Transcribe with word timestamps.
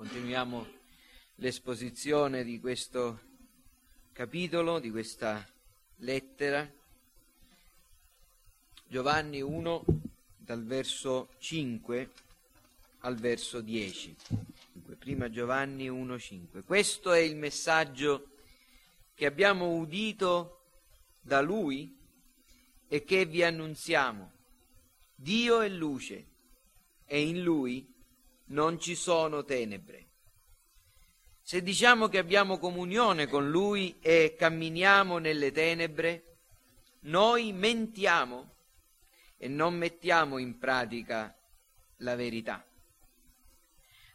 Continuiamo 0.00 0.66
l'esposizione 1.34 2.42
di 2.42 2.58
questo 2.58 3.20
capitolo, 4.12 4.78
di 4.78 4.90
questa 4.90 5.46
lettera. 5.96 6.66
Giovanni 8.86 9.42
1 9.42 9.84
dal 10.38 10.64
verso 10.64 11.28
5 11.38 12.10
al 13.00 13.16
verso 13.16 13.60
10. 13.60 14.16
Prima 14.98 15.28
Giovanni 15.28 15.90
1:5. 15.90 16.64
Questo 16.64 17.12
è 17.12 17.18
il 17.18 17.36
messaggio 17.36 18.30
che 19.14 19.26
abbiamo 19.26 19.74
udito 19.74 20.62
da 21.20 21.42
lui 21.42 21.94
e 22.88 23.04
che 23.04 23.26
vi 23.26 23.42
annunziamo. 23.42 24.32
Dio 25.14 25.60
è 25.60 25.68
luce 25.68 26.24
e 27.04 27.20
in 27.20 27.42
lui 27.42 27.89
non 28.50 28.78
ci 28.78 28.94
sono 28.94 29.44
tenebre. 29.44 30.06
Se 31.42 31.62
diciamo 31.62 32.08
che 32.08 32.18
abbiamo 32.18 32.58
comunione 32.58 33.26
con 33.26 33.50
Lui 33.50 33.98
e 34.00 34.36
camminiamo 34.38 35.18
nelle 35.18 35.50
tenebre, 35.50 36.36
noi 37.00 37.52
mentiamo 37.52 38.54
e 39.36 39.48
non 39.48 39.74
mettiamo 39.74 40.38
in 40.38 40.58
pratica 40.58 41.36
la 41.98 42.14
verità. 42.14 42.64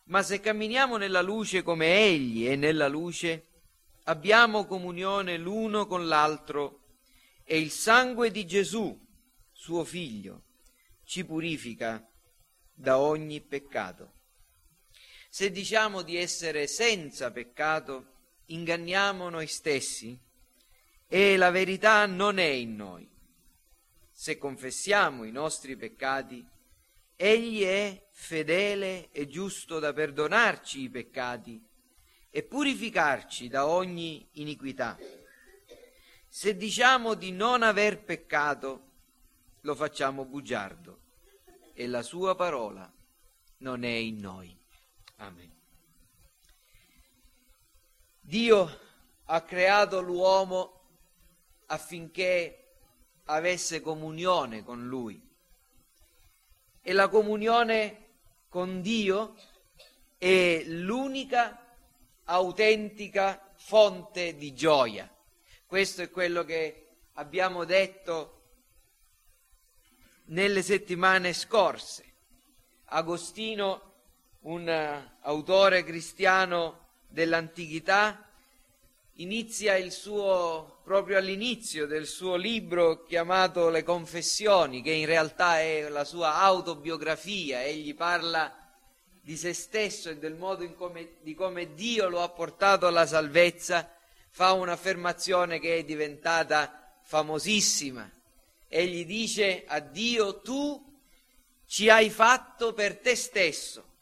Ma 0.06 0.22
se 0.22 0.40
camminiamo 0.40 0.98
nella 0.98 1.22
luce 1.22 1.64
come 1.64 2.06
Egli 2.06 2.46
è 2.46 2.56
nella 2.56 2.88
luce, 2.88 3.48
abbiamo 4.04 4.66
comunione 4.66 5.38
l'uno 5.38 5.88
con 5.88 6.08
l'altro 6.08 6.84
e 7.44 7.60
il 7.60 7.72
sangue 7.72 8.30
di 8.32 8.46
Gesù, 8.46 8.98
suo 9.52 9.84
Figlio, 9.84 10.44
ci 11.04 11.26
purifica 11.26 12.08
da 12.72 13.00
ogni 13.00 13.42
peccato. 13.42 14.15
Se 15.36 15.52
diciamo 15.52 16.02
di 16.02 16.16
essere 16.16 16.66
senza 16.66 17.30
peccato, 17.30 18.06
inganniamo 18.46 19.28
noi 19.28 19.48
stessi 19.48 20.18
e 21.06 21.36
la 21.36 21.52
verità 21.52 22.06
non 22.06 22.38
è 22.38 22.46
in 22.46 22.78
noi. 22.78 23.06
Se 24.14 24.38
confessiamo 24.38 25.26
i 25.26 25.34
nostri 25.34 25.76
peccati, 25.76 26.48
Egli 27.18 27.64
è 27.64 28.08
fedele 28.12 29.10
e 29.12 29.28
giusto 29.28 29.80
da 29.80 29.92
perdonarci 29.92 30.84
i 30.84 30.90
peccati 30.90 31.62
e 32.30 32.44
purificarci 32.44 33.50
da 33.50 33.68
ogni 33.68 34.26
iniquità. 34.36 34.98
Se 36.30 36.56
diciamo 36.56 37.14
di 37.14 37.34
non 37.34 37.62
aver 37.62 38.06
peccato, 38.06 38.92
lo 39.60 39.76
facciamo 39.76 40.24
bugiardo 40.24 41.00
e 41.74 41.88
la 41.88 42.04
sua 42.04 42.36
parola 42.36 42.90
non 43.58 43.84
è 43.84 43.90
in 43.90 44.20
noi. 44.22 44.64
Amen. 45.18 45.52
Dio 48.20 48.80
ha 49.26 49.42
creato 49.44 50.02
l'uomo 50.02 50.82
affinché 51.68 52.78
avesse 53.26 53.82
comunione 53.82 54.64
con 54.64 54.88
lui. 54.88 55.22
E 56.82 56.94
la 56.94 57.08
comunione 57.08 58.04
con 58.50 58.82
Dio 58.82 59.36
è 60.18 60.64
l'unica 60.66 61.76
autentica 62.26 63.54
fonte 63.56 64.36
di 64.36 64.54
gioia. 64.54 65.10
Questo 65.66 66.02
è 66.04 66.10
quello 66.10 66.44
che 66.44 66.98
abbiamo 67.14 67.64
detto 67.64 68.42
nelle 70.26 70.62
settimane 70.62 71.34
scorse. 71.34 72.14
Agostino 72.86 73.95
un 74.46 74.68
eh, 74.70 75.18
autore 75.22 75.84
cristiano 75.84 76.88
dell'antichità, 77.08 78.28
inizia 79.14 79.76
il 79.76 79.92
suo, 79.92 80.82
proprio 80.84 81.18
all'inizio 81.18 81.88
del 81.88 82.06
suo 82.06 82.36
libro 82.36 83.04
chiamato 83.04 83.70
Le 83.70 83.84
Confessioni, 83.84 84.82
che 84.82 84.92
in 84.92 85.06
realtà 85.06 85.60
è 85.62 85.88
la 85.90 86.04
sua 86.04 86.36
autobiografia, 86.36 87.64
egli 87.64 87.96
parla 87.96 88.54
di 89.22 89.36
se 89.36 89.54
stesso 89.54 90.10
e 90.10 90.18
del 90.18 90.36
modo 90.36 90.70
come, 90.74 91.16
di 91.22 91.34
come 91.34 91.74
Dio 91.74 92.08
lo 92.08 92.22
ha 92.22 92.30
portato 92.30 92.86
alla 92.86 93.08
salvezza, 93.08 93.90
fa 94.30 94.52
un'affermazione 94.52 95.60
che 95.60 95.78
è 95.78 95.84
diventata 95.84 97.00
famosissima. 97.02 98.08
Egli 98.68 99.06
dice 99.06 99.64
a 99.66 99.80
Dio, 99.80 100.42
tu 100.42 100.94
ci 101.66 101.90
hai 101.90 102.12
fatto 102.12 102.74
per 102.74 102.98
te 103.00 103.16
stesso 103.16 103.94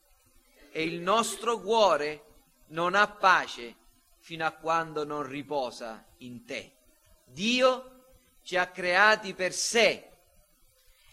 e 0.76 0.84
il 0.84 1.00
nostro 1.02 1.60
cuore 1.60 2.24
non 2.70 2.96
ha 2.96 3.08
pace 3.08 3.76
fino 4.18 4.44
a 4.44 4.52
quando 4.52 5.06
non 5.06 5.22
riposa 5.22 6.04
in 6.18 6.46
te. 6.46 6.78
Dio 7.26 8.06
ci 8.42 8.58
ha 8.58 8.66
creati 8.68 9.36
per 9.36 9.54
sé 9.54 10.10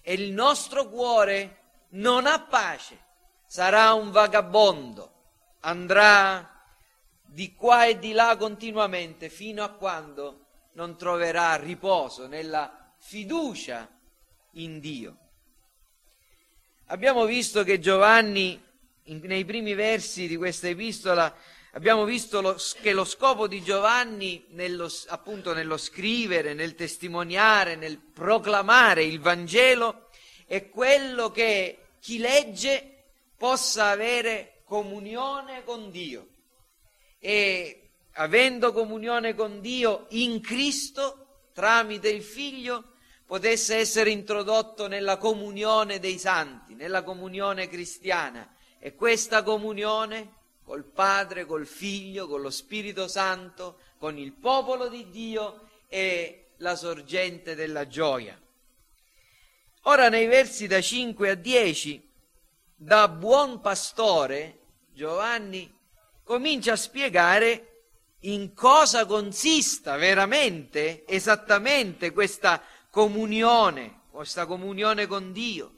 e 0.01 0.15
il 0.15 0.33
nostro 0.33 0.89
cuore 0.89 1.59
non 1.91 2.27
ha 2.27 2.41
pace, 2.41 2.99
sarà 3.47 3.93
un 3.93 4.11
vagabondo, 4.11 5.13
andrà 5.61 6.65
di 7.23 7.55
qua 7.55 7.85
e 7.85 7.99
di 7.99 8.13
là 8.13 8.37
continuamente 8.39 9.29
fino 9.29 9.63
a 9.63 9.69
quando 9.69 10.47
non 10.73 10.97
troverà 10.97 11.55
riposo 11.57 12.27
nella 12.27 12.95
fiducia 12.97 13.87
in 14.53 14.81
Dio. 14.81 15.19
Abbiamo 16.87 17.27
visto 17.27 17.63
che 17.63 17.79
Giovanni 17.79 18.69
nei 19.05 19.45
primi 19.45 19.75
versi 19.75 20.27
di 20.27 20.37
questa 20.37 20.69
epistola 20.69 21.35
abbiamo 21.73 22.05
visto 22.05 22.41
lo, 22.41 22.57
che 22.81 22.93
lo 22.93 23.05
scopo 23.05 23.47
di 23.47 23.63
Giovanni 23.63 24.45
nello, 24.51 24.91
appunto 25.09 25.53
nello 25.53 25.77
scrivere, 25.77 26.55
nel 26.55 26.75
testimoniare, 26.75 27.77
nel 27.77 27.99
proclamare 27.99 29.05
il 29.05 29.21
Vangelo 29.21 30.09
è 30.47 30.69
quello 30.69 31.31
che 31.31 31.79
chi 32.01 32.19
legge 32.19 33.05
possa 33.37 33.87
avere 33.87 34.63
comunione 34.65 35.65
con 35.65 35.91
Dio. 35.91 36.27
E 37.19 37.91
avendo 38.15 38.73
comunione 38.73 39.35
con 39.35 39.61
Dio 39.61 40.07
in 40.11 40.41
Cristo 40.41 41.49
tramite 41.53 42.09
il 42.09 42.23
Figlio 42.23 42.93
potesse 43.27 43.77
essere 43.77 44.11
introdotto 44.11 44.89
nella 44.89 45.17
comunione 45.17 46.01
dei 46.01 46.19
santi, 46.19 46.75
nella 46.75 47.03
comunione 47.03 47.69
cristiana 47.69 48.49
e 48.81 48.95
questa 48.95 49.43
comunione 49.43 50.39
col 50.65 50.85
Padre, 50.85 51.45
col 51.45 51.67
Figlio, 51.67 52.27
con 52.27 52.41
lo 52.41 52.51
Spirito 52.51 53.07
Santo, 53.07 53.79
con 53.99 54.17
il 54.17 54.33
popolo 54.33 54.89
di 54.89 55.11
Dio 55.11 55.69
è 55.87 56.47
la 56.57 56.75
sorgente 56.75 57.55
della 57.55 57.87
gioia. 57.87 58.41
Ora 59.83 60.09
nei 60.09 60.27
versi 60.27 60.67
da 60.67 60.81
5 60.81 61.31
a 61.31 61.35
10, 61.35 62.11
da 62.75 63.09
buon 63.09 63.61
pastore, 63.61 64.59
Giovanni 64.93 65.73
comincia 66.23 66.73
a 66.73 66.77
spiegare 66.77 67.67
in 68.21 68.55
cosa 68.55 69.05
consista 69.05 69.97
veramente, 69.97 71.05
esattamente 71.07 72.13
questa 72.13 72.63
comunione, 72.91 74.03
questa 74.11 74.47
comunione 74.47 75.07
con 75.07 75.33
Dio, 75.33 75.75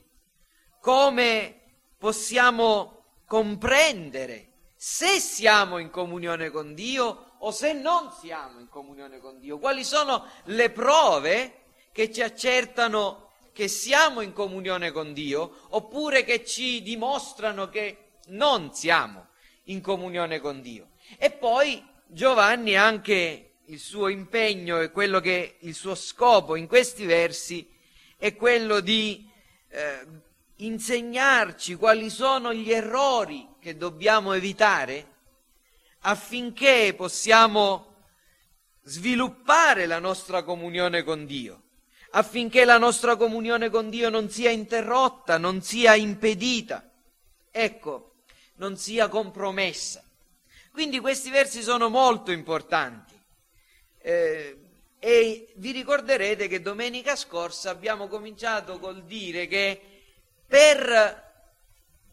come 0.80 1.61
possiamo 2.02 3.04
comprendere 3.28 4.48
se 4.74 5.20
siamo 5.20 5.78
in 5.78 5.88
comunione 5.88 6.50
con 6.50 6.74
Dio 6.74 7.34
o 7.38 7.52
se 7.52 7.74
non 7.74 8.10
siamo 8.10 8.58
in 8.58 8.68
comunione 8.68 9.20
con 9.20 9.38
Dio, 9.38 9.60
quali 9.60 9.84
sono 9.84 10.26
le 10.46 10.70
prove 10.70 11.60
che 11.92 12.10
ci 12.10 12.20
accertano 12.20 13.30
che 13.52 13.68
siamo 13.68 14.20
in 14.20 14.32
comunione 14.32 14.90
con 14.90 15.12
Dio 15.12 15.68
oppure 15.68 16.24
che 16.24 16.44
ci 16.44 16.82
dimostrano 16.82 17.68
che 17.68 18.14
non 18.30 18.74
siamo 18.74 19.28
in 19.66 19.80
comunione 19.80 20.40
con 20.40 20.60
Dio. 20.60 20.88
E 21.18 21.30
poi 21.30 21.86
Giovanni 22.04 22.74
anche 22.74 23.58
il 23.66 23.78
suo 23.78 24.08
impegno 24.08 24.80
e 24.80 24.90
quello 24.90 25.20
che 25.20 25.58
il 25.60 25.74
suo 25.76 25.94
scopo 25.94 26.56
in 26.56 26.66
questi 26.66 27.06
versi 27.06 27.70
è 28.16 28.34
quello 28.34 28.80
di 28.80 29.30
eh, 29.68 30.21
insegnarci 30.66 31.74
quali 31.74 32.10
sono 32.10 32.52
gli 32.52 32.72
errori 32.72 33.48
che 33.60 33.76
dobbiamo 33.76 34.32
evitare 34.32 35.10
affinché 36.00 36.94
possiamo 36.96 37.94
sviluppare 38.82 39.86
la 39.86 39.98
nostra 39.98 40.42
comunione 40.42 41.02
con 41.04 41.24
Dio, 41.26 41.62
affinché 42.10 42.64
la 42.64 42.78
nostra 42.78 43.16
comunione 43.16 43.70
con 43.70 43.90
Dio 43.90 44.08
non 44.08 44.28
sia 44.28 44.50
interrotta, 44.50 45.38
non 45.38 45.62
sia 45.62 45.94
impedita, 45.94 46.90
ecco, 47.50 48.14
non 48.56 48.76
sia 48.76 49.08
compromessa. 49.08 50.02
Quindi 50.72 50.98
questi 51.00 51.30
versi 51.30 51.62
sono 51.62 51.88
molto 51.88 52.32
importanti. 52.32 53.20
Eh, 53.98 54.56
e 54.98 55.52
vi 55.56 55.72
ricorderete 55.72 56.48
che 56.48 56.60
domenica 56.60 57.16
scorsa 57.16 57.70
abbiamo 57.70 58.06
cominciato 58.06 58.78
col 58.78 59.04
dire 59.04 59.46
che 59.46 59.91
per 60.52 61.32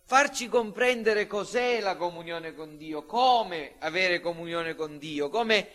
farci 0.06 0.48
comprendere 0.48 1.28
cos'è 1.28 1.82
la 1.82 1.98
comunione 1.98 2.54
con 2.54 2.78
Dio, 2.78 3.04
come 3.04 3.76
avere 3.80 4.22
comunione 4.22 4.76
con 4.76 4.98
Dio, 4.98 5.28
come 5.28 5.70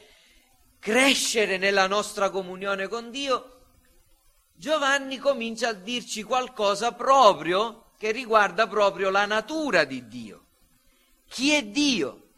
crescere 0.78 1.58
nella 1.58 1.86
nostra 1.86 2.30
comunione 2.30 2.88
con 2.88 3.10
Dio, 3.10 3.50
Giovanni 4.54 5.18
comincia 5.18 5.68
a 5.68 5.72
dirci 5.74 6.22
qualcosa 6.22 6.92
proprio 6.92 7.90
che 7.98 8.12
riguarda 8.12 8.66
proprio 8.66 9.10
la 9.10 9.26
natura 9.26 9.84
di 9.84 10.08
Dio. 10.08 10.46
Chi 11.28 11.52
è 11.52 11.64
Dio? 11.64 12.28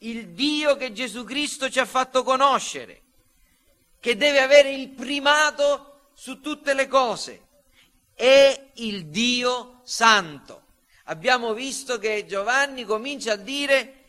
Il 0.00 0.28
Dio 0.32 0.76
che 0.76 0.92
Gesù 0.92 1.24
Cristo 1.24 1.70
ci 1.70 1.78
ha 1.78 1.86
fatto 1.86 2.22
conoscere, 2.22 3.00
che 3.98 4.14
deve 4.14 4.40
avere 4.40 4.72
il 4.72 4.90
primato 4.90 6.10
su 6.12 6.42
tutte 6.42 6.74
le 6.74 6.86
cose. 6.86 7.43
È 8.14 8.70
il 8.74 9.06
Dio 9.06 9.80
Santo 9.84 10.62
abbiamo 11.04 11.52
visto 11.52 11.98
che 11.98 12.26
Giovanni 12.26 12.84
comincia 12.84 13.32
a 13.32 13.36
dire 13.36 14.02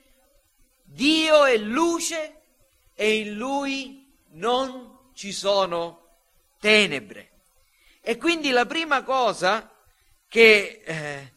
Dio 0.83 1.45
è 1.45 1.57
luce 1.57 2.41
e 2.93 3.17
in 3.17 3.33
lui 3.33 4.13
non 4.31 5.09
ci 5.13 5.31
sono 5.31 6.03
tenebre. 6.59 7.31
E 8.01 8.17
quindi 8.17 8.51
la 8.51 8.65
prima 8.65 9.03
cosa 9.03 9.71
che 10.27 10.81
eh, 10.85 11.33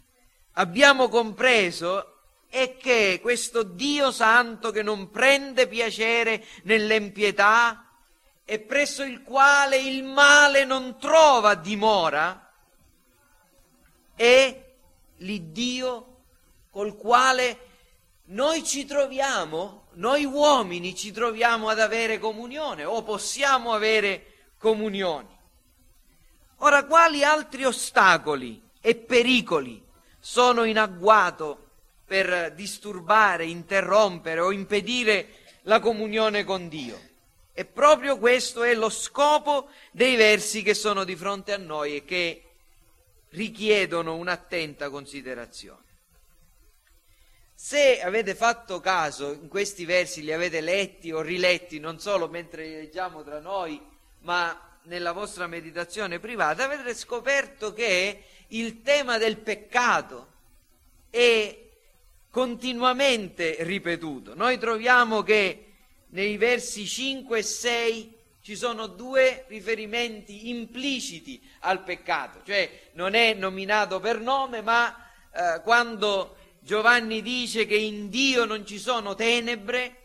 abbiamo 0.52 1.08
compreso 1.08 2.14
è 2.48 2.76
che 2.76 3.18
questo 3.20 3.62
Dio 3.62 4.10
santo 4.10 4.70
che 4.70 4.82
non 4.82 5.10
prende 5.10 5.66
piacere 5.66 6.44
nell'empietà 6.64 7.84
e 8.44 8.60
presso 8.60 9.02
il 9.02 9.22
quale 9.22 9.76
il 9.76 10.04
male 10.04 10.64
non 10.64 10.98
trova 10.98 11.54
dimora, 11.54 12.47
è 14.18 14.64
l'Iddio 15.18 16.16
col 16.72 16.96
quale 16.96 17.66
noi 18.26 18.64
ci 18.64 18.84
troviamo, 18.84 19.86
noi 19.92 20.24
uomini 20.24 20.96
ci 20.96 21.12
troviamo 21.12 21.68
ad 21.68 21.78
avere 21.78 22.18
comunione 22.18 22.84
o 22.84 23.04
possiamo 23.04 23.72
avere 23.72 24.50
comunione. 24.58 25.36
Ora, 26.56 26.84
quali 26.84 27.22
altri 27.22 27.64
ostacoli 27.64 28.60
e 28.80 28.96
pericoli 28.96 29.80
sono 30.18 30.64
in 30.64 30.78
agguato 30.78 31.66
per 32.04 32.52
disturbare, 32.54 33.44
interrompere 33.44 34.40
o 34.40 34.50
impedire 34.50 35.28
la 35.62 35.78
comunione 35.78 36.42
con 36.42 36.68
Dio? 36.68 37.00
E 37.52 37.64
proprio 37.64 38.18
questo 38.18 38.64
è 38.64 38.74
lo 38.74 38.88
scopo 38.88 39.68
dei 39.92 40.16
versi 40.16 40.62
che 40.62 40.74
sono 40.74 41.04
di 41.04 41.14
fronte 41.14 41.52
a 41.52 41.56
noi 41.56 41.96
e 41.96 42.04
che 42.04 42.47
richiedono 43.30 44.16
un'attenta 44.16 44.90
considerazione. 44.90 45.86
Se 47.54 48.00
avete 48.00 48.34
fatto 48.34 48.78
caso, 48.80 49.32
in 49.32 49.48
questi 49.48 49.84
versi 49.84 50.22
li 50.22 50.32
avete 50.32 50.60
letti 50.60 51.10
o 51.10 51.20
riletti, 51.20 51.80
non 51.80 51.98
solo 51.98 52.28
mentre 52.28 52.64
li 52.66 52.74
leggiamo 52.74 53.24
tra 53.24 53.40
noi, 53.40 53.80
ma 54.20 54.78
nella 54.84 55.12
vostra 55.12 55.46
meditazione 55.46 56.20
privata, 56.20 56.64
avete 56.64 56.94
scoperto 56.94 57.72
che 57.72 58.22
il 58.48 58.82
tema 58.82 59.18
del 59.18 59.38
peccato 59.38 60.26
è 61.10 61.66
continuamente 62.30 63.56
ripetuto. 63.60 64.34
Noi 64.34 64.58
troviamo 64.58 65.22
che 65.22 65.64
nei 66.10 66.36
versi 66.36 66.86
5 66.86 67.38
e 67.38 67.42
6 67.42 68.17
ci 68.48 68.56
sono 68.56 68.86
due 68.86 69.44
riferimenti 69.48 70.48
impliciti 70.48 71.38
al 71.60 71.82
peccato, 71.82 72.40
cioè 72.46 72.88
non 72.92 73.12
è 73.12 73.34
nominato 73.34 74.00
per 74.00 74.20
nome, 74.20 74.62
ma 74.62 75.06
eh, 75.30 75.60
quando 75.60 76.34
Giovanni 76.58 77.20
dice 77.20 77.66
che 77.66 77.76
in 77.76 78.08
Dio 78.08 78.46
non 78.46 78.64
ci 78.64 78.78
sono 78.78 79.14
tenebre, 79.14 79.96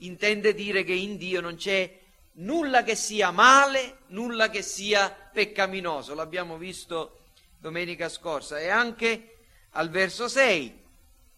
intende 0.00 0.52
dire 0.52 0.84
che 0.84 0.92
in 0.92 1.16
Dio 1.16 1.40
non 1.40 1.56
c'è 1.56 1.90
nulla 2.32 2.82
che 2.82 2.96
sia 2.96 3.30
male, 3.30 4.00
nulla 4.08 4.50
che 4.50 4.60
sia 4.60 5.08
peccaminoso. 5.32 6.14
L'abbiamo 6.14 6.58
visto 6.58 7.20
domenica 7.58 8.10
scorsa 8.10 8.60
e 8.60 8.68
anche 8.68 9.38
al 9.70 9.88
verso 9.88 10.28
6 10.28 10.84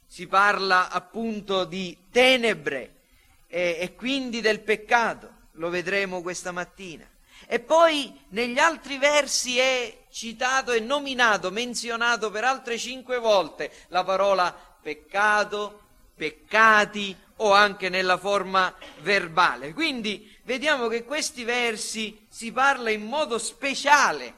si 0.09 0.27
parla 0.27 0.91
appunto 0.91 1.65
di 1.65 1.97
tenebre 2.11 3.03
e, 3.47 3.77
e 3.79 3.95
quindi 3.95 4.41
del 4.41 4.59
peccato 4.59 5.37
lo 5.59 5.69
vedremo 5.69 6.23
questa 6.23 6.51
mattina. 6.51 7.07
E 7.47 7.61
poi 7.61 8.27
negli 8.31 8.59
altri 8.59 8.99
versi 8.99 9.59
è 9.59 10.07
citato 10.11 10.73
e 10.73 10.81
nominato, 10.81 11.51
menzionato 11.51 12.31
per 12.31 12.45
altre 12.45 12.79
cinque 12.79 13.19
volte 13.19 13.71
la 13.89 14.03
parola 14.03 14.53
peccato, 14.81 15.83
peccati 16.17 17.17
o 17.37 17.53
anche 17.53 17.89
nella 17.89 18.19
forma 18.19 18.75
verbale. 19.01 19.73
Quindi 19.73 20.37
vediamo 20.45 20.89
che 20.89 21.05
questi 21.05 21.45
versi 21.45 22.27
si 22.29 22.51
parla 22.51 22.91
in 22.91 23.05
modo 23.05 23.39
speciale 23.39 24.35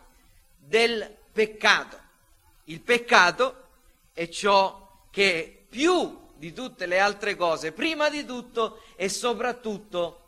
del 0.58 1.16
peccato. 1.32 1.98
Il 2.64 2.80
peccato 2.80 3.68
è 4.12 4.28
ciò 4.28 5.06
che 5.10 5.66
più 5.68 6.18
di 6.36 6.52
tutte 6.52 6.86
le 6.86 6.98
altre 6.98 7.36
cose, 7.36 7.72
prima 7.72 8.08
di 8.08 8.24
tutto 8.24 8.82
e 8.96 9.08
soprattutto 9.08 10.19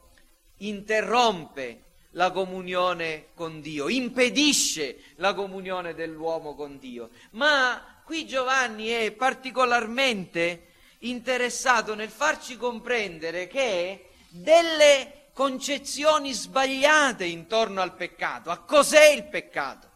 interrompe 0.69 1.83
la 2.11 2.31
comunione 2.31 3.29
con 3.35 3.61
Dio, 3.61 3.89
impedisce 3.89 4.99
la 5.17 5.35
comunione 5.35 5.95
dell'uomo 5.95 6.55
con 6.55 6.79
Dio. 6.79 7.11
Ma 7.31 8.01
qui 8.05 8.27
Giovanni 8.27 8.89
è 8.89 9.13
particolarmente 9.13 10.67
interessato 11.01 11.95
nel 11.95 12.11
farci 12.11 12.57
comprendere 12.57 13.47
che 13.47 14.11
delle 14.29 15.29
concezioni 15.33 16.33
sbagliate 16.33 17.25
intorno 17.25 17.81
al 17.81 17.95
peccato. 17.95 18.51
A 18.51 18.59
cos'è 18.59 19.09
il 19.09 19.25
peccato? 19.25 19.91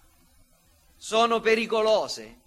Sono 0.97 1.41
pericolose 1.41 2.45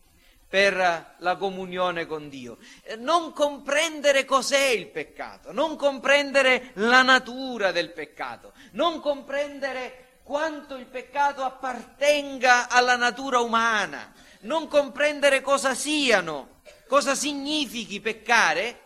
per 0.49 1.15
la 1.19 1.35
comunione 1.35 2.07
con 2.07 2.27
Dio. 2.27 2.57
Non 2.97 3.33
comprendere 3.33 4.25
cos'è 4.25 4.69
il 4.69 4.87
peccato, 4.87 5.51
non 5.51 5.75
comprendere 5.75 6.71
la 6.75 7.03
natura 7.03 7.71
del 7.71 7.91
peccato, 7.91 8.53
non 8.71 8.99
comprendere 8.99 10.07
quanto 10.23 10.75
il 10.75 10.87
peccato 10.87 11.43
appartenga 11.43 12.67
alla 12.67 12.95
natura 12.95 13.39
umana, 13.39 14.11
non 14.41 14.67
comprendere 14.67 15.41
cosa 15.41 15.75
siano, 15.75 16.61
cosa 16.87 17.13
significhi 17.13 17.99
peccare 17.99 18.81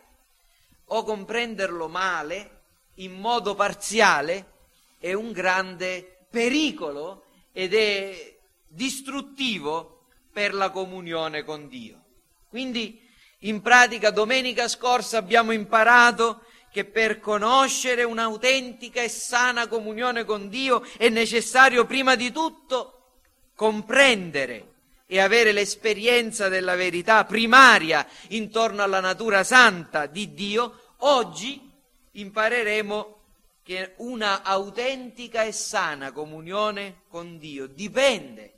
o 0.87 1.03
comprenderlo 1.03 1.87
male, 1.87 2.61
in 2.95 3.13
modo 3.13 3.55
parziale, 3.55 4.51
è 4.99 5.13
un 5.13 5.31
grande 5.31 6.25
pericolo 6.29 7.23
ed 7.53 7.73
è 7.73 8.37
distruttivo 8.67 9.92
per 10.33 10.53
la 10.53 10.71
comunione 10.71 11.43
con 11.43 11.69
Dio. 11.69 12.01
Quindi 12.49 12.99
in 13.39 13.61
pratica 13.61 14.09
domenica 14.09 14.67
scorsa 14.67 15.17
abbiamo 15.17 15.51
imparato 15.51 16.45
che 16.71 16.85
per 16.85 17.19
conoscere 17.19 18.03
un'autentica 18.03 19.01
e 19.01 19.09
sana 19.09 19.67
comunione 19.67 20.25
con 20.25 20.49
Dio 20.49 20.83
è 20.97 21.07
necessario 21.09 21.85
prima 21.85 22.15
di 22.15 22.31
tutto 22.31 23.11
comprendere 23.53 24.71
e 25.05 25.19
avere 25.19 25.51
l'esperienza 25.51 26.49
della 26.49 26.75
verità 26.75 27.23
primaria 27.25 28.07
intorno 28.29 28.81
alla 28.81 28.99
natura 28.99 29.43
santa 29.43 30.07
di 30.07 30.33
Dio, 30.33 30.95
oggi 30.99 31.69
impareremo 32.13 33.17
che 33.61 33.93
una 33.97 34.41
autentica 34.41 35.43
e 35.43 35.51
sana 35.51 36.11
comunione 36.11 37.01
con 37.07 37.37
Dio 37.37 37.67
dipende 37.67 38.52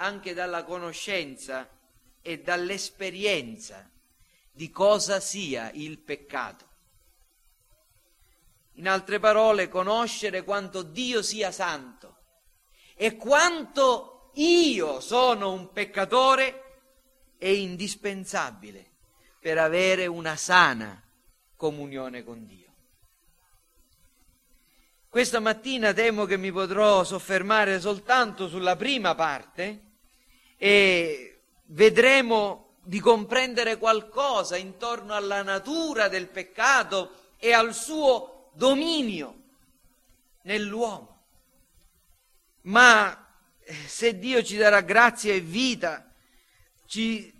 anche 0.00 0.34
dalla 0.34 0.64
conoscenza 0.64 1.68
e 2.22 2.40
dall'esperienza 2.40 3.88
di 4.50 4.70
cosa 4.70 5.20
sia 5.20 5.70
il 5.72 5.98
peccato. 5.98 6.66
In 8.74 8.88
altre 8.88 9.18
parole, 9.18 9.68
conoscere 9.68 10.44
quanto 10.44 10.82
Dio 10.82 11.20
sia 11.22 11.50
santo 11.50 12.16
e 12.94 13.16
quanto 13.16 14.30
io 14.34 15.00
sono 15.00 15.52
un 15.52 15.72
peccatore 15.72 16.64
è 17.38 17.48
indispensabile 17.48 18.86
per 19.40 19.58
avere 19.58 20.06
una 20.06 20.36
sana 20.36 21.02
comunione 21.56 22.22
con 22.22 22.46
Dio. 22.46 22.66
Questa 25.08 25.40
mattina 25.40 25.92
temo 25.92 26.26
che 26.26 26.36
mi 26.36 26.52
potrò 26.52 27.02
soffermare 27.02 27.80
soltanto 27.80 28.46
sulla 28.46 28.76
prima 28.76 29.14
parte, 29.14 29.87
e 30.58 31.40
vedremo 31.68 32.76
di 32.82 33.00
comprendere 33.00 33.78
qualcosa 33.78 34.56
intorno 34.56 35.14
alla 35.14 35.42
natura 35.42 36.08
del 36.08 36.28
peccato 36.28 37.32
e 37.38 37.52
al 37.52 37.72
suo 37.72 38.50
dominio 38.54 39.42
nell'uomo. 40.42 41.22
Ma 42.62 43.26
eh, 43.60 43.74
se 43.86 44.18
Dio 44.18 44.42
ci 44.42 44.56
darà 44.56 44.82
grazia 44.82 45.32
e 45.32 45.40
vita, 45.40 46.12
ci 46.86 47.36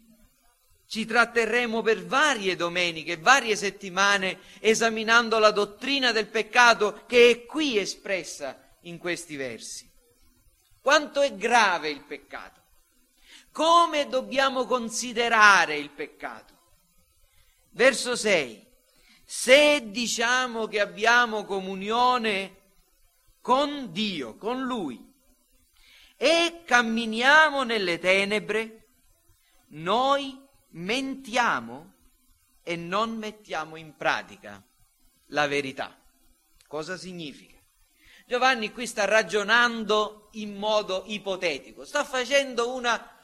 ci 0.88 1.04
tratterremo 1.04 1.82
per 1.82 2.02
varie 2.06 2.56
domeniche, 2.56 3.18
varie 3.18 3.56
settimane, 3.56 4.38
esaminando 4.58 5.38
la 5.38 5.50
dottrina 5.50 6.12
del 6.12 6.28
peccato 6.28 7.04
che 7.06 7.30
è 7.30 7.44
qui 7.44 7.76
espressa 7.76 8.58
in 8.82 8.96
questi 8.96 9.36
versi. 9.36 9.86
Quanto 10.80 11.20
è 11.20 11.36
grave 11.36 11.90
il 11.90 12.00
peccato? 12.00 12.57
Come 13.52 14.08
dobbiamo 14.08 14.66
considerare 14.66 15.76
il 15.76 15.90
peccato? 15.90 16.54
Verso 17.70 18.16
6. 18.16 18.66
Se 19.24 19.90
diciamo 19.90 20.66
che 20.66 20.80
abbiamo 20.80 21.44
comunione 21.44 22.56
con 23.40 23.92
Dio, 23.92 24.36
con 24.36 24.62
Lui, 24.62 25.08
e 26.16 26.62
camminiamo 26.64 27.62
nelle 27.62 27.98
tenebre, 27.98 28.86
noi 29.68 30.38
mentiamo 30.70 31.92
e 32.62 32.76
non 32.76 33.16
mettiamo 33.16 33.76
in 33.76 33.96
pratica 33.96 34.62
la 35.26 35.46
verità. 35.46 35.96
Cosa 36.66 36.96
significa? 36.96 37.56
Giovanni 38.26 38.72
qui 38.72 38.86
sta 38.86 39.06
ragionando 39.06 40.28
in 40.32 40.54
modo 40.56 41.04
ipotetico, 41.06 41.86
sta 41.86 42.04
facendo 42.04 42.74
una, 42.74 43.17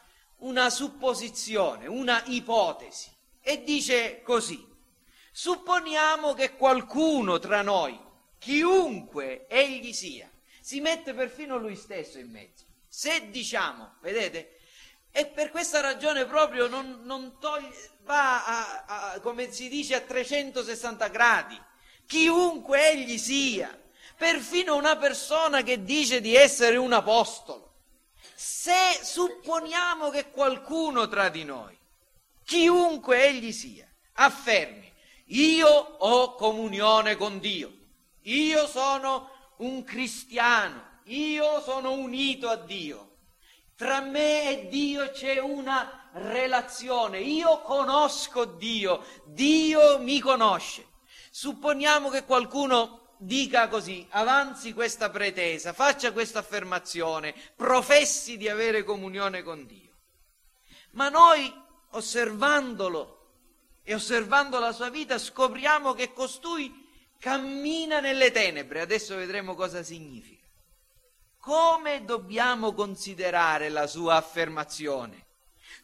una 0.45 0.71
supposizione, 0.71 1.87
una 1.87 2.23
ipotesi 2.27 3.11
e 3.41 3.63
dice 3.63 4.23
così, 4.23 4.67
supponiamo 5.33 6.33
che 6.35 6.55
qualcuno 6.55 7.39
tra 7.39 7.63
noi, 7.63 7.99
chiunque 8.39 9.47
egli 9.49 9.93
sia, 9.93 10.31
si 10.61 10.81
mette 10.81 11.13
perfino 11.13 11.57
lui 11.57 11.77
stesso 11.77 12.19
in 12.19 12.31
mezzo. 12.31 12.65
Se 12.89 13.31
diciamo, 13.31 13.97
vedete, 14.01 14.59
e 15.11 15.27
per 15.27 15.51
questa 15.51 15.81
ragione 15.81 16.27
proprio 16.27 16.67
non, 16.67 17.01
non 17.05 17.39
toglie, 17.39 17.73
va 18.03 18.45
a, 18.45 18.85
a, 18.87 19.21
come 19.21 19.51
si 19.51 19.69
dice, 19.69 19.95
a 19.95 20.01
360 20.01 21.09
gradi. 21.09 21.61
Chiunque 22.07 22.91
egli 22.91 23.17
sia, 23.19 23.79
perfino 24.17 24.77
una 24.77 24.97
persona 24.97 25.63
che 25.63 25.85
dice 25.85 26.21
di 26.21 26.35
essere 26.35 26.77
un 26.77 26.93
apostolo. 26.93 27.74
Se 28.47 29.01
supponiamo 29.03 30.11
che 30.11 30.31
qualcuno 30.31 31.09
tra 31.09 31.31
di 31.31 31.45
noi, 31.45 31.75
chiunque 32.45 33.25
egli 33.25 33.53
sia, 33.53 33.89
affermi, 34.13 34.93
io 35.29 35.67
ho 35.67 36.35
comunione 36.35 37.17
con 37.17 37.39
Dio, 37.39 37.73
io 38.21 38.67
sono 38.67 39.31
un 39.61 39.83
cristiano, 39.83 40.99
io 41.05 41.63
sono 41.63 41.93
unito 41.93 42.51
a 42.51 42.57
Dio, 42.57 43.17
tra 43.77 44.03
me 44.03 44.51
e 44.51 44.69
Dio 44.69 45.11
c'è 45.11 45.39
una 45.39 46.11
relazione. 46.13 47.21
Io 47.21 47.63
conosco 47.63 48.45
Dio, 48.45 49.07
Dio 49.25 49.99
mi 50.01 50.21
conosce. 50.21 50.87
Supponiamo 51.31 52.11
che 52.11 52.25
qualcuno 52.25 53.04
dica 53.25 53.69
così, 53.69 54.07
avanzi 54.11 54.73
questa 54.73 55.11
pretesa, 55.11 55.73
faccia 55.73 56.13
questa 56.13 56.41
affermazione, 56.41 57.35
professi 57.57 58.37
di 58.37 58.49
avere 58.49 58.85
comunione 58.85 59.43
con 59.43 59.67
Dio. 59.67 59.93
Ma 60.93 61.09
noi, 61.09 61.53
osservandolo 61.91 63.13
e 63.83 63.95
osservando 63.95 64.59
la 64.59 64.73
sua 64.73 64.91
vita, 64.91 65.19
scopriamo 65.19 65.93
che 65.95 66.13
costui 66.13 66.83
cammina 67.19 68.01
nelle 68.01 68.31
tenebre. 68.31 68.81
Adesso 68.81 69.17
vedremo 69.17 69.55
cosa 69.55 69.83
significa. 69.83 70.47
Come 71.39 72.05
dobbiamo 72.05 72.73
considerare 72.73 73.69
la 73.69 73.87
sua 73.87 74.17
affermazione? 74.17 75.27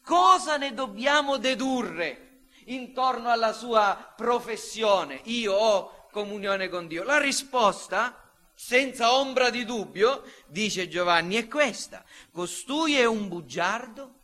Cosa 0.03 0.57
ne 0.57 0.73
dobbiamo 0.73 1.37
dedurre 1.37 2.45
intorno 2.67 3.31
alla 3.31 3.53
sua 3.53 4.15
professione? 4.17 5.21
Io 5.25 5.53
ho 5.53 6.00
comunione 6.11 6.69
con 6.69 6.87
Dio. 6.87 7.03
La 7.03 7.19
risposta, 7.19 8.31
senza 8.55 9.15
ombra 9.15 9.51
di 9.51 9.65
dubbio, 9.65 10.23
dice 10.47 10.89
Giovanni, 10.89 11.37
è 11.37 11.49
questa. 11.49 12.05
Costui 12.31 12.97
è 12.97 13.05
un 13.05 13.29
bugiardo 13.29 14.15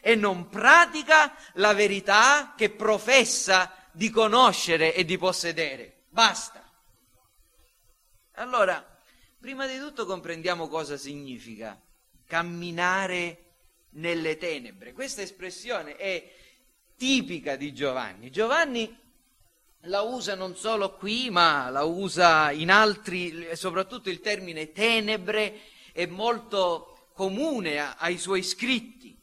e 0.00 0.14
non 0.14 0.48
pratica 0.48 1.34
la 1.54 1.74
verità 1.74 2.54
che 2.56 2.70
professa 2.70 3.72
di 3.92 4.10
conoscere 4.10 4.94
e 4.94 5.04
di 5.04 5.18
possedere. 5.18 6.04
Basta. 6.08 6.64
Allora, 8.34 8.96
Prima 9.40 9.68
di 9.68 9.78
tutto 9.78 10.04
comprendiamo 10.04 10.66
cosa 10.66 10.96
significa 10.96 11.80
camminare 12.26 13.44
nelle 13.90 14.36
tenebre. 14.36 14.92
Questa 14.92 15.22
espressione 15.22 15.94
è 15.94 16.34
tipica 16.96 17.54
di 17.54 17.72
Giovanni. 17.72 18.32
Giovanni 18.32 18.94
la 19.82 20.02
usa 20.02 20.34
non 20.34 20.56
solo 20.56 20.96
qui, 20.96 21.30
ma 21.30 21.70
la 21.70 21.84
usa 21.84 22.50
in 22.50 22.70
altri, 22.70 23.48
soprattutto 23.54 24.10
il 24.10 24.20
termine 24.20 24.72
tenebre 24.72 25.60
è 25.92 26.06
molto 26.06 27.10
comune 27.14 27.96
ai 27.96 28.18
suoi 28.18 28.42
scritti. 28.42 29.16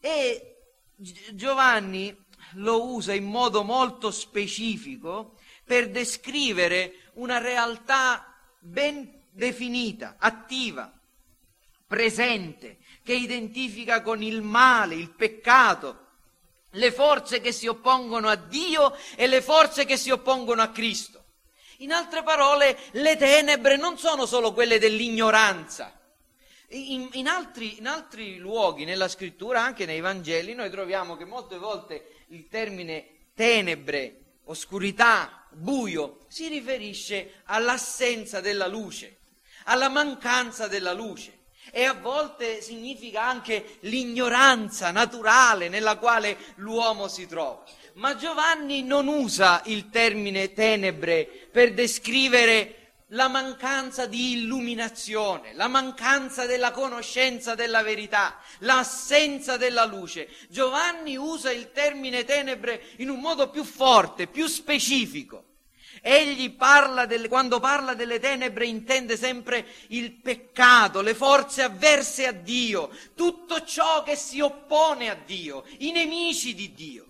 E 0.00 0.56
Giovanni 0.94 2.16
lo 2.54 2.92
usa 2.92 3.12
in 3.12 3.24
modo 3.24 3.62
molto 3.62 4.10
specifico 4.10 5.36
per 5.64 5.90
descrivere 5.90 7.10
una 7.14 7.38
realtà 7.38 8.34
ben 8.58 9.26
definita, 9.30 10.16
attiva, 10.18 10.92
presente, 11.86 12.78
che 13.02 13.14
identifica 13.14 14.02
con 14.02 14.22
il 14.22 14.42
male, 14.42 14.94
il 14.94 15.10
peccato, 15.10 16.06
le 16.72 16.92
forze 16.92 17.40
che 17.40 17.52
si 17.52 17.66
oppongono 17.66 18.28
a 18.28 18.36
Dio 18.36 18.94
e 19.16 19.26
le 19.26 19.40
forze 19.42 19.84
che 19.84 19.96
si 19.96 20.10
oppongono 20.10 20.62
a 20.62 20.68
Cristo. 20.68 21.24
In 21.78 21.92
altre 21.92 22.22
parole, 22.22 22.76
le 22.92 23.16
tenebre 23.16 23.76
non 23.76 23.98
sono 23.98 24.26
solo 24.26 24.52
quelle 24.52 24.78
dell'ignoranza. 24.78 25.92
In, 26.70 27.08
in, 27.12 27.28
altri, 27.28 27.78
in, 27.78 27.86
altri, 27.86 28.36
luoghi, 28.36 28.84
nella 28.84 29.08
scrittura, 29.08 29.62
anche 29.62 29.86
nei 29.86 30.00
Vangeli, 30.00 30.54
noi 30.54 30.70
troviamo 30.70 31.16
che 31.16 31.24
molte 31.24 31.56
volte 31.56 32.24
il 32.28 32.48
termine 32.48 33.28
tenebre, 33.34 34.20
oscurità, 34.44 35.46
buio, 35.50 36.18
si 36.28 36.48
riferisce 36.48 37.42
all'assenza 37.44 38.40
della 38.40 38.66
luce 38.66 39.18
alla 39.68 39.88
mancanza 39.88 40.66
della 40.66 40.92
luce 40.92 41.37
e 41.78 41.84
a 41.84 41.94
volte 41.94 42.60
significa 42.60 43.22
anche 43.22 43.76
l'ignoranza 43.82 44.90
naturale 44.90 45.68
nella 45.68 45.96
quale 45.96 46.36
l'uomo 46.56 47.06
si 47.06 47.28
trova. 47.28 47.62
Ma 47.94 48.16
Giovanni 48.16 48.82
non 48.82 49.06
usa 49.06 49.62
il 49.66 49.88
termine 49.88 50.52
tenebre 50.52 51.24
per 51.52 51.74
descrivere 51.74 52.74
la 53.10 53.28
mancanza 53.28 54.06
di 54.06 54.32
illuminazione, 54.32 55.54
la 55.54 55.68
mancanza 55.68 56.46
della 56.46 56.72
conoscenza 56.72 57.54
della 57.54 57.84
verità, 57.84 58.40
l'assenza 58.58 59.56
della 59.56 59.84
luce. 59.84 60.28
Giovanni 60.48 61.16
usa 61.16 61.52
il 61.52 61.70
termine 61.70 62.24
tenebre 62.24 62.82
in 62.96 63.08
un 63.08 63.20
modo 63.20 63.50
più 63.50 63.62
forte, 63.62 64.26
più 64.26 64.48
specifico. 64.48 65.47
Egli 66.00 66.50
parla 66.52 67.06
delle, 67.06 67.28
quando 67.28 67.60
parla 67.60 67.94
delle 67.94 68.18
tenebre 68.18 68.66
intende 68.66 69.16
sempre 69.16 69.66
il 69.88 70.12
peccato, 70.12 71.00
le 71.00 71.14
forze 71.14 71.62
avverse 71.62 72.26
a 72.26 72.32
Dio, 72.32 72.90
tutto 73.14 73.64
ciò 73.64 74.02
che 74.02 74.16
si 74.16 74.40
oppone 74.40 75.10
a 75.10 75.14
Dio, 75.14 75.64
i 75.78 75.92
nemici 75.92 76.54
di 76.54 76.72
Dio. 76.72 77.06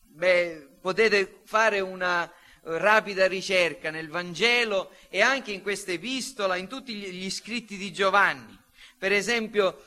Beh, 0.00 0.68
potete 0.80 1.40
fare 1.44 1.80
una 1.80 2.30
rapida 2.62 3.26
ricerca 3.26 3.90
nel 3.90 4.08
Vangelo 4.08 4.90
e 5.08 5.20
anche 5.20 5.52
in 5.52 5.62
questa 5.62 5.92
epistola, 5.92 6.56
in 6.56 6.68
tutti 6.68 6.94
gli 6.94 7.30
scritti 7.30 7.76
di 7.76 7.92
Giovanni. 7.92 8.56
Per 8.98 9.12
esempio, 9.12 9.84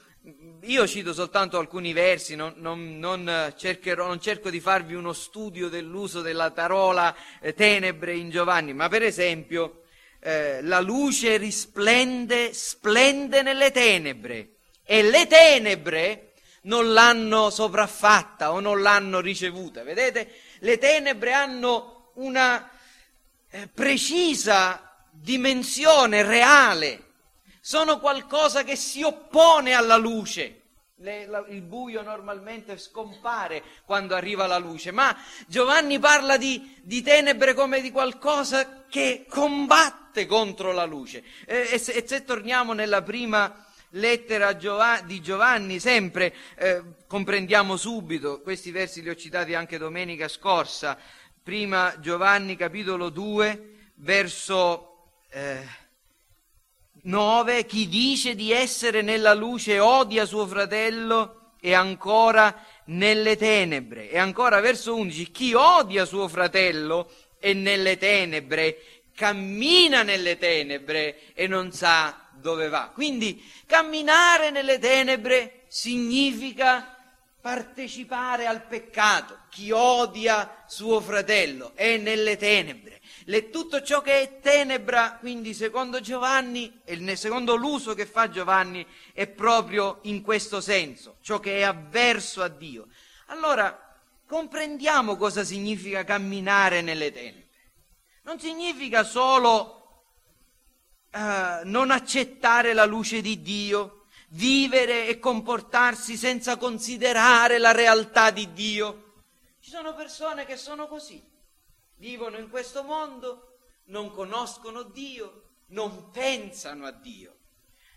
io 0.62 0.88
cito 0.88 1.14
soltanto 1.14 1.58
alcuni 1.58 1.94
versi, 1.94 2.36
non, 2.36 2.54
non, 2.58 3.00
non, 3.00 3.54
cercherò, 3.58 4.06
non, 4.06 4.22
cerco 4.22 4.52
di 4.52 4.60
farvi 4.60 4.94
uno 4.94 5.14
studio 5.14 5.68
dell'uso 5.68 6.22
della 6.22 6.52
parola 6.52 7.16
eh, 7.40 7.56
tenebre 7.56 8.16
in 8.16 8.30
Giovanni, 8.30 8.74
ma 8.74 8.88
per 8.88 9.02
esempio 9.02 9.84
eh, 10.20 10.62
la 10.62 10.80
luce 10.80 11.38
risplende, 11.38 12.54
splende 12.54 13.42
nelle 13.42 13.72
tenebre 13.72 14.58
e 14.84 15.02
le 15.02 15.26
tenebre 15.26 16.34
non 16.64 16.94
l'hanno 16.94 17.50
sopraffatta 17.50 18.52
o 18.52 18.60
non 18.60 18.82
l'hanno 18.82 19.20
ricevuta. 19.20 19.82
Vedete? 19.82 20.32
Le 20.60 20.78
tenebre 20.78 21.34
hanno 21.34 22.12
una 22.16 22.70
eh, 23.50 23.68
precisa 23.68 24.88
dimensione 25.10 26.22
reale 26.22 27.10
sono 27.62 28.00
qualcosa 28.00 28.64
che 28.64 28.76
si 28.76 29.04
oppone 29.04 29.74
alla 29.74 29.96
luce. 29.96 30.58
Le, 30.96 31.26
la, 31.26 31.44
il 31.50 31.62
buio 31.62 32.02
normalmente 32.02 32.78
scompare 32.78 33.64
quando 33.86 34.16
arriva 34.16 34.46
la 34.46 34.58
luce, 34.58 34.92
ma 34.92 35.16
Giovanni 35.48 35.98
parla 35.98 36.38
di, 36.38 36.80
di 36.84 37.02
tenebre 37.02 37.54
come 37.54 37.82
di 37.82 37.92
qualcosa 37.92 38.86
che 38.88 39.26
combatte 39.28 40.26
contro 40.26 40.72
la 40.72 40.86
luce. 40.86 41.24
E, 41.46 41.70
e, 41.72 41.78
se, 41.78 41.94
e 41.94 42.04
se, 42.06 42.24
torniamo 42.24 42.74
nella 42.74 43.02
prima 43.02 43.66
lettera 43.92 44.54
di 44.54 45.22
Giovanni, 45.22 45.80
sempre 45.80 46.36
eh, 46.56 46.84
comprendiamo 47.08 47.78
subito, 47.78 48.42
questi 48.42 48.72
versi 48.72 49.02
li 49.02 49.10
ho 49.10 49.16
citati 49.16 49.56
anche 49.56 49.78
domenica 49.78 50.28
scorsa, 50.28 50.98
prima 51.42 51.96
Giovanni 52.00 52.56
capitolo 52.56 53.10
2, 53.10 53.92
verso 53.96 55.10
eh, 55.32 55.66
9, 57.04 57.66
chi 57.66 57.88
dice 57.88 58.36
di 58.36 58.52
essere 58.52 59.02
nella 59.02 59.34
luce 59.34 59.80
odia 59.80 60.26
suo 60.26 60.46
fratello 60.46 61.54
e 61.60 61.74
ancora 61.74 62.64
nelle 62.86 63.38
tenebre. 63.38 64.10
E 64.10 64.18
ancora 64.18 64.60
verso 64.60 64.96
11, 64.96 65.32
chi 65.32 65.54
odia 65.54 66.06
suo 66.06 66.28
fratello 66.28 67.12
è 67.40 67.54
nelle 67.54 67.98
tenebre, 67.98 68.78
cammina 69.16 70.04
nelle 70.04 70.38
tenebre 70.38 71.34
e 71.34 71.48
non 71.48 71.72
sa 71.72 72.30
dove 72.34 72.70
va. 72.70 72.92
Quindi 72.94 73.44
camminare 73.66 74.52
nelle 74.52 74.80
tenebre 74.80 75.64
significa 75.68 76.96
partecipare 77.42 78.46
al 78.46 78.64
peccato. 78.66 79.38
Chi 79.50 79.72
odia 79.72 80.64
suo 80.68 81.02
fratello 81.02 81.72
è 81.76 81.98
nelle 81.98 82.38
tenebre. 82.38 83.01
Le, 83.26 83.50
tutto 83.50 83.82
ciò 83.82 84.02
che 84.02 84.22
è 84.22 84.40
tenebra, 84.40 85.18
quindi 85.20 85.54
secondo 85.54 86.00
Giovanni, 86.00 86.82
e 86.84 87.16
secondo 87.16 87.56
l'uso 87.56 87.94
che 87.94 88.06
fa 88.06 88.30
Giovanni, 88.30 88.86
è 89.14 89.28
proprio 89.28 90.00
in 90.04 90.22
questo 90.22 90.62
senso, 90.62 91.18
ciò 91.22 91.40
che 91.40 91.60
è 91.60 91.62
avverso 91.62 92.42
a 92.42 92.48
Dio. 92.48 92.88
Allora, 93.28 93.98
comprendiamo 94.26 95.18
cosa 95.18 95.44
significa 95.44 96.04
camminare 96.04 96.82
nelle 96.82 97.12
tenebre. 97.12 97.48
Non 98.24 98.40
significa 98.40 99.04
solo 99.04 100.06
uh, 101.12 101.20
non 101.64 101.92
accettare 101.92 102.74
la 102.74 102.86
luce 102.86 103.22
di 103.22 103.42
Dio, 103.42 104.06
vivere 104.30 105.08
e 105.08 105.20
comportarsi 105.20 106.16
senza 106.16 106.58
considerare 106.58 107.58
la 107.58 107.72
realtà 107.72 108.32
di 108.32 108.54
Dio. 108.54 109.24
Ci 109.60 109.70
sono 109.70 109.94
persone 109.94 110.46
che 110.46 110.56
sono 110.56 110.88
così, 110.88 111.22
vivono 112.02 112.38
in 112.38 112.50
questo 112.50 112.82
mondo, 112.82 113.60
non 113.86 114.12
conoscono 114.12 114.82
Dio, 114.82 115.52
non 115.68 116.10
pensano 116.10 116.86
a 116.86 116.92
Dio, 116.92 117.38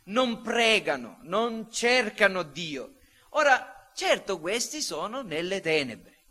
non 0.05 0.43
pregano, 0.43 1.19
non 1.23 1.73
cercano 1.73 2.43
Dio. 2.43 2.99
Ora, 3.31 3.75
Certo, 3.95 4.41
questi 4.41 4.83
sono 4.83 5.23
nelle 5.23 5.61
tenebre, 5.61 6.25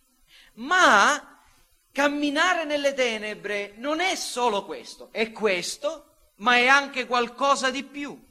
ma 0.56 1.42
camminare 1.94 2.66
nelle 2.66 2.94
tenebre 2.94 3.74
non 3.78 4.02
è 4.02 4.16
solo 4.16 4.66
questo, 4.66 5.08
è 5.14 5.32
questo, 5.32 6.32
ma 6.38 6.58
è 6.58 6.68
anche 6.68 7.08
qualcosa 7.08 7.72
di 7.72 7.86
più. 7.86 8.22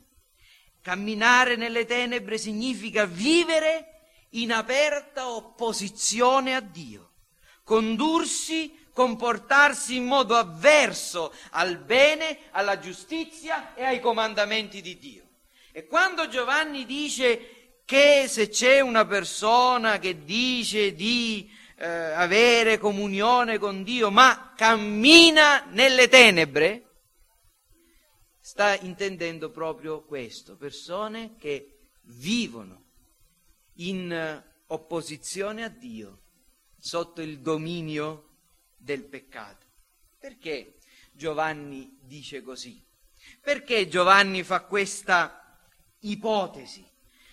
Camminare 0.83 1.57
nelle 1.57 1.87
tenebre 1.87 2.37
significa 2.37 3.07
vivere 3.07 4.11
in 4.33 4.53
aperta 4.53 5.31
opposizione 5.31 6.55
a 6.55 6.61
Dio, 6.61 7.13
condursi, 7.65 8.82
comportarsi 8.93 9.97
in 9.97 10.05
modo 10.05 10.37
avverso 10.37 11.33
al 11.51 11.79
bene, 11.79 12.39
alla 12.51 12.79
giustizia 12.79 13.75
e 13.75 13.85
ai 13.85 14.01
comandamenti 14.01 14.81
di 14.81 14.99
Dio. 14.99 15.29
E 15.73 15.87
quando 15.87 16.29
Giovanni 16.29 16.85
dice 16.85 17.81
che 17.85 18.27
se 18.29 18.49
c'è 18.49 18.81
una 18.81 19.07
persona 19.07 19.99
che 19.99 20.25
dice 20.25 20.95
di 20.95 21.51
eh, 21.77 21.87
avere 21.87 22.79
comunione 22.79 23.59
con 23.59 23.83
Dio, 23.83 24.11
ma 24.11 24.53
cammina 24.55 25.65
nelle 25.71 26.09
tenebre, 26.09 26.91
sta 28.41 28.77
intendendo 28.77 29.51
proprio 29.51 30.05
questo, 30.05 30.57
persone 30.57 31.37
che 31.39 31.79
vivono 32.03 32.85
in 33.77 34.43
opposizione 34.67 35.65
a 35.65 35.69
Dio, 35.69 36.21
sotto 36.79 37.23
il 37.23 37.41
dominio 37.41 38.32
del 38.83 39.05
peccato. 39.05 39.67
Perché 40.19 40.79
Giovanni 41.13 41.99
dice 42.03 42.43
così? 42.43 42.83
Perché 43.41 43.89
Giovanni 43.89 44.43
fa 44.43 44.63
questa 44.63 45.59
ipotesi? 46.01 46.91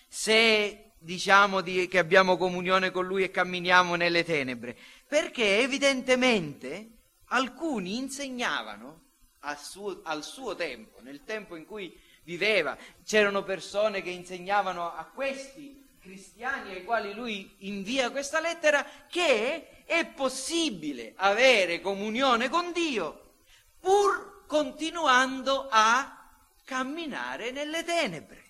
se 0.10 0.94
diciamo 0.98 1.62
di, 1.62 1.88
che 1.88 2.00
abbiamo 2.00 2.36
comunione 2.36 2.90
con 2.90 3.06
Lui 3.06 3.24
e 3.24 3.30
camminiamo 3.30 3.96
nelle 3.96 4.26
tenebre? 4.26 4.76
Perché 5.08 5.60
evidentemente 5.60 6.98
alcuni 7.26 7.96
insegnavano 7.96 9.04
al 9.42 9.58
suo, 9.60 10.02
al 10.04 10.24
suo 10.24 10.56
tempo, 10.56 11.00
nel 11.02 11.24
tempo 11.24 11.56
in 11.56 11.66
cui 11.66 11.98
viveva, 12.24 12.78
c'erano 13.06 13.44
persone 13.44 14.02
che 14.02 14.10
insegnavano 14.10 14.92
a 14.94 15.06
questi 15.06 15.88
cristiani 16.10 16.72
ai 16.72 16.84
quali 16.84 17.14
lui 17.14 17.56
invia 17.60 18.10
questa 18.10 18.40
lettera 18.40 18.84
che 19.08 19.84
è 19.86 20.06
possibile 20.08 21.14
avere 21.18 21.82
comunione 21.82 22.50
con 22.50 22.72
Dio 22.72 23.34
pur 23.80 24.46
continuando 24.48 25.68
a 25.70 26.32
camminare 26.66 27.52
nelle 27.52 27.84
tenebre. 27.84 28.44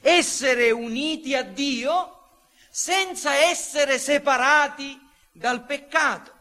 Essere 0.00 0.72
uniti 0.72 1.36
a 1.36 1.42
Dio 1.42 2.40
senza 2.68 3.32
essere 3.32 4.00
separati 4.00 5.00
dal 5.30 5.64
peccato, 5.64 6.32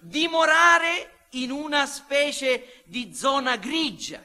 dimorare 0.00 1.28
in 1.30 1.50
una 1.50 1.86
specie 1.86 2.82
di 2.84 3.14
zona 3.14 3.56
grigia, 3.56 4.22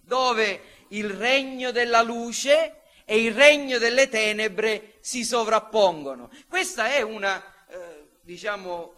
dove 0.00 0.86
il 0.88 1.10
regno 1.10 1.72
della 1.72 2.02
luce 2.02 2.81
e 3.04 3.22
il 3.22 3.34
regno 3.34 3.78
delle 3.78 4.08
tenebre 4.08 4.94
si 5.00 5.24
sovrappongono. 5.24 6.30
Questa 6.48 6.92
è 6.92 7.02
una, 7.02 7.42
eh, 7.68 8.08
diciamo, 8.22 8.94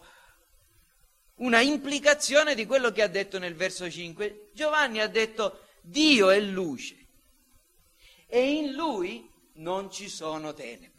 una 1.35 1.61
implicazione 1.61 2.55
di 2.55 2.65
quello 2.65 2.91
che 2.91 3.01
ha 3.01 3.07
detto 3.07 3.39
nel 3.39 3.55
verso 3.55 3.89
5. 3.89 4.49
Giovanni 4.53 4.99
ha 4.99 5.07
detto 5.07 5.65
Dio 5.81 6.29
è 6.29 6.39
luce 6.39 7.05
e 8.27 8.51
in 8.51 8.71
lui 8.71 9.29
non 9.55 9.91
ci 9.91 10.09
sono 10.09 10.53
tenebre. 10.53 10.94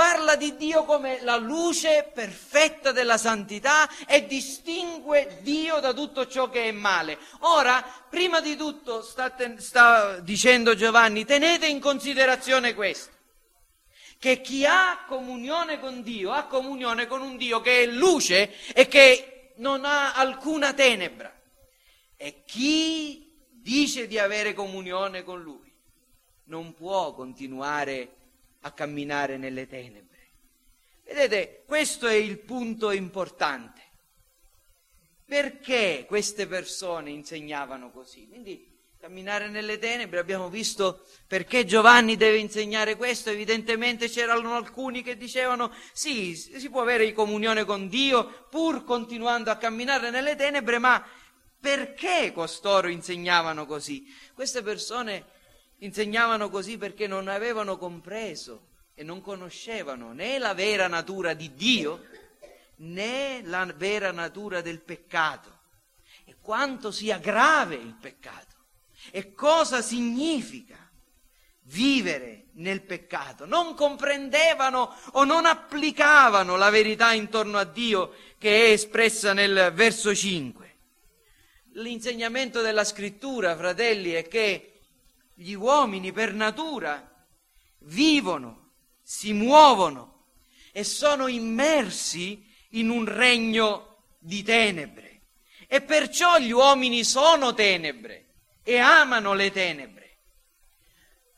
Parla 0.00 0.34
di 0.34 0.56
Dio 0.56 0.84
come 0.84 1.20
la 1.20 1.36
luce 1.36 2.10
perfetta 2.14 2.90
della 2.90 3.18
santità 3.18 3.86
e 4.06 4.24
distingue 4.24 5.40
Dio 5.42 5.78
da 5.78 5.92
tutto 5.92 6.26
ciò 6.26 6.48
che 6.48 6.68
è 6.68 6.72
male. 6.72 7.18
Ora, 7.40 7.84
prima 8.08 8.40
di 8.40 8.56
tutto, 8.56 9.02
sta, 9.02 9.30
sta 9.58 10.18
dicendo 10.20 10.74
Giovanni, 10.74 11.26
tenete 11.26 11.66
in 11.66 11.80
considerazione 11.80 12.72
questo, 12.72 13.12
che 14.18 14.40
chi 14.40 14.64
ha 14.64 15.04
comunione 15.06 15.78
con 15.78 16.02
Dio 16.02 16.32
ha 16.32 16.44
comunione 16.44 17.06
con 17.06 17.20
un 17.20 17.36
Dio 17.36 17.60
che 17.60 17.82
è 17.82 17.86
luce 17.86 18.54
e 18.72 18.88
che 18.88 19.52
non 19.56 19.84
ha 19.84 20.14
alcuna 20.14 20.72
tenebra. 20.72 21.30
E 22.16 22.42
chi 22.46 23.38
dice 23.50 24.06
di 24.06 24.18
avere 24.18 24.54
comunione 24.54 25.24
con 25.24 25.42
Lui 25.42 25.70
non 26.44 26.72
può 26.72 27.12
continuare 27.12 28.14
a 28.60 28.72
camminare 28.72 29.36
nelle 29.36 29.66
tenebre. 29.66 30.08
Vedete, 31.04 31.62
questo 31.66 32.06
è 32.06 32.14
il 32.14 32.38
punto 32.38 32.90
importante. 32.90 33.80
Perché 35.24 36.04
queste 36.06 36.46
persone 36.46 37.10
insegnavano 37.10 37.90
così? 37.90 38.26
Quindi 38.26 38.68
camminare 39.00 39.48
nelle 39.48 39.78
tenebre, 39.78 40.18
abbiamo 40.18 40.50
visto 40.50 41.06
perché 41.26 41.64
Giovanni 41.64 42.16
deve 42.16 42.36
insegnare 42.36 42.96
questo, 42.96 43.30
evidentemente 43.30 44.10
c'erano 44.10 44.54
alcuni 44.54 45.02
che 45.02 45.16
dicevano 45.16 45.72
sì, 45.92 46.36
si 46.36 46.68
può 46.68 46.82
avere 46.82 47.12
comunione 47.14 47.64
con 47.64 47.88
Dio 47.88 48.46
pur 48.50 48.84
continuando 48.84 49.50
a 49.50 49.56
camminare 49.56 50.10
nelle 50.10 50.36
tenebre, 50.36 50.78
ma 50.78 51.02
perché 51.58 52.32
costoro 52.34 52.88
insegnavano 52.88 53.64
così? 53.64 54.04
Queste 54.34 54.62
persone 54.62 55.24
Insegnavano 55.80 56.48
così 56.50 56.78
perché 56.78 57.06
non 57.06 57.28
avevano 57.28 57.76
compreso 57.76 58.68
e 58.94 59.02
non 59.02 59.20
conoscevano 59.20 60.12
né 60.12 60.38
la 60.38 60.54
vera 60.54 60.88
natura 60.88 61.34
di 61.34 61.54
Dio 61.54 62.04
né 62.76 63.42
la 63.44 63.64
vera 63.76 64.10
natura 64.10 64.60
del 64.60 64.80
peccato 64.80 65.58
e 66.24 66.36
quanto 66.40 66.90
sia 66.90 67.18
grave 67.18 67.76
il 67.76 67.94
peccato 67.98 68.56
e 69.10 69.32
cosa 69.34 69.80
significa 69.82 70.76
vivere 71.62 72.46
nel 72.54 72.82
peccato. 72.82 73.46
Non 73.46 73.74
comprendevano 73.74 74.94
o 75.12 75.24
non 75.24 75.46
applicavano 75.46 76.56
la 76.56 76.70
verità 76.70 77.12
intorno 77.12 77.58
a 77.58 77.64
Dio 77.64 78.14
che 78.38 78.66
è 78.66 78.70
espressa 78.72 79.32
nel 79.32 79.72
verso 79.74 80.14
5. 80.14 80.76
L'insegnamento 81.74 82.60
della 82.60 82.84
scrittura, 82.84 83.56
fratelli, 83.56 84.10
è 84.12 84.26
che 84.26 84.69
gli 85.40 85.54
uomini 85.54 86.12
per 86.12 86.34
natura 86.34 87.10
vivono, 87.84 88.72
si 89.02 89.32
muovono 89.32 90.26
e 90.70 90.84
sono 90.84 91.28
immersi 91.28 92.46
in 92.72 92.90
un 92.90 93.06
regno 93.06 94.04
di 94.18 94.42
tenebre. 94.42 95.22
E 95.66 95.80
perciò 95.80 96.38
gli 96.38 96.50
uomini 96.50 97.04
sono 97.04 97.54
tenebre 97.54 98.26
e 98.62 98.76
amano 98.76 99.32
le 99.32 99.50
tenebre. 99.50 100.18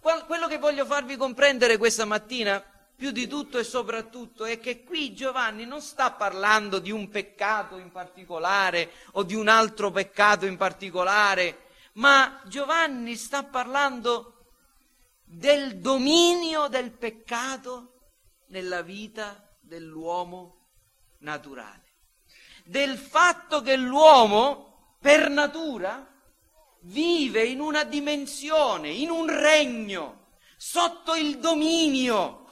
quello 0.01 0.49
che 0.49 0.59
voglio 0.59 0.85
farvi 0.85 1.17
comprendere 1.17 1.77
questa 1.77 2.05
mattina 2.05 2.61
più 2.97 3.13
di 3.13 3.29
tutto 3.29 3.59
e 3.59 3.65
soprattutto 3.65 4.45
è 4.45 4.59
che 4.59 4.83
qui 4.83 5.15
Giovanni 5.15 5.65
non 5.65 5.81
sta 5.81 6.11
parlando 6.11 6.81
di 6.81 6.91
un 6.91 7.09
peccato 7.09 7.79
in 7.79 7.93
particolare 7.93 8.91
o 9.13 9.23
di 9.23 9.37
un 9.37 9.47
altro 9.47 9.93
peccato 9.93 10.45
in 10.45 10.57
particolare, 10.57 11.62
ma 11.95 12.41
Giovanni 12.47 13.17
sta 13.17 13.45
parlando 13.45 14.47
del 15.25 15.79
dominio 15.79 16.69
del 16.69 16.91
peccato 16.93 18.11
nella 18.49 18.83
vita 18.83 19.57
dell'uomo 19.61 20.69
naturale, 21.19 21.95
del 22.65 22.97
fatto 22.99 23.63
che 23.63 23.77
l'uomo 23.77 24.97
per 25.01 25.29
natura 25.31 26.07
vive 26.83 27.45
in 27.45 27.61
una 27.61 27.85
dimensione, 27.85 28.91
in 28.91 29.11
un 29.11 29.29
regno, 29.29 30.31
sotto 30.57 31.15
il 31.15 31.39
dominio 31.39 32.43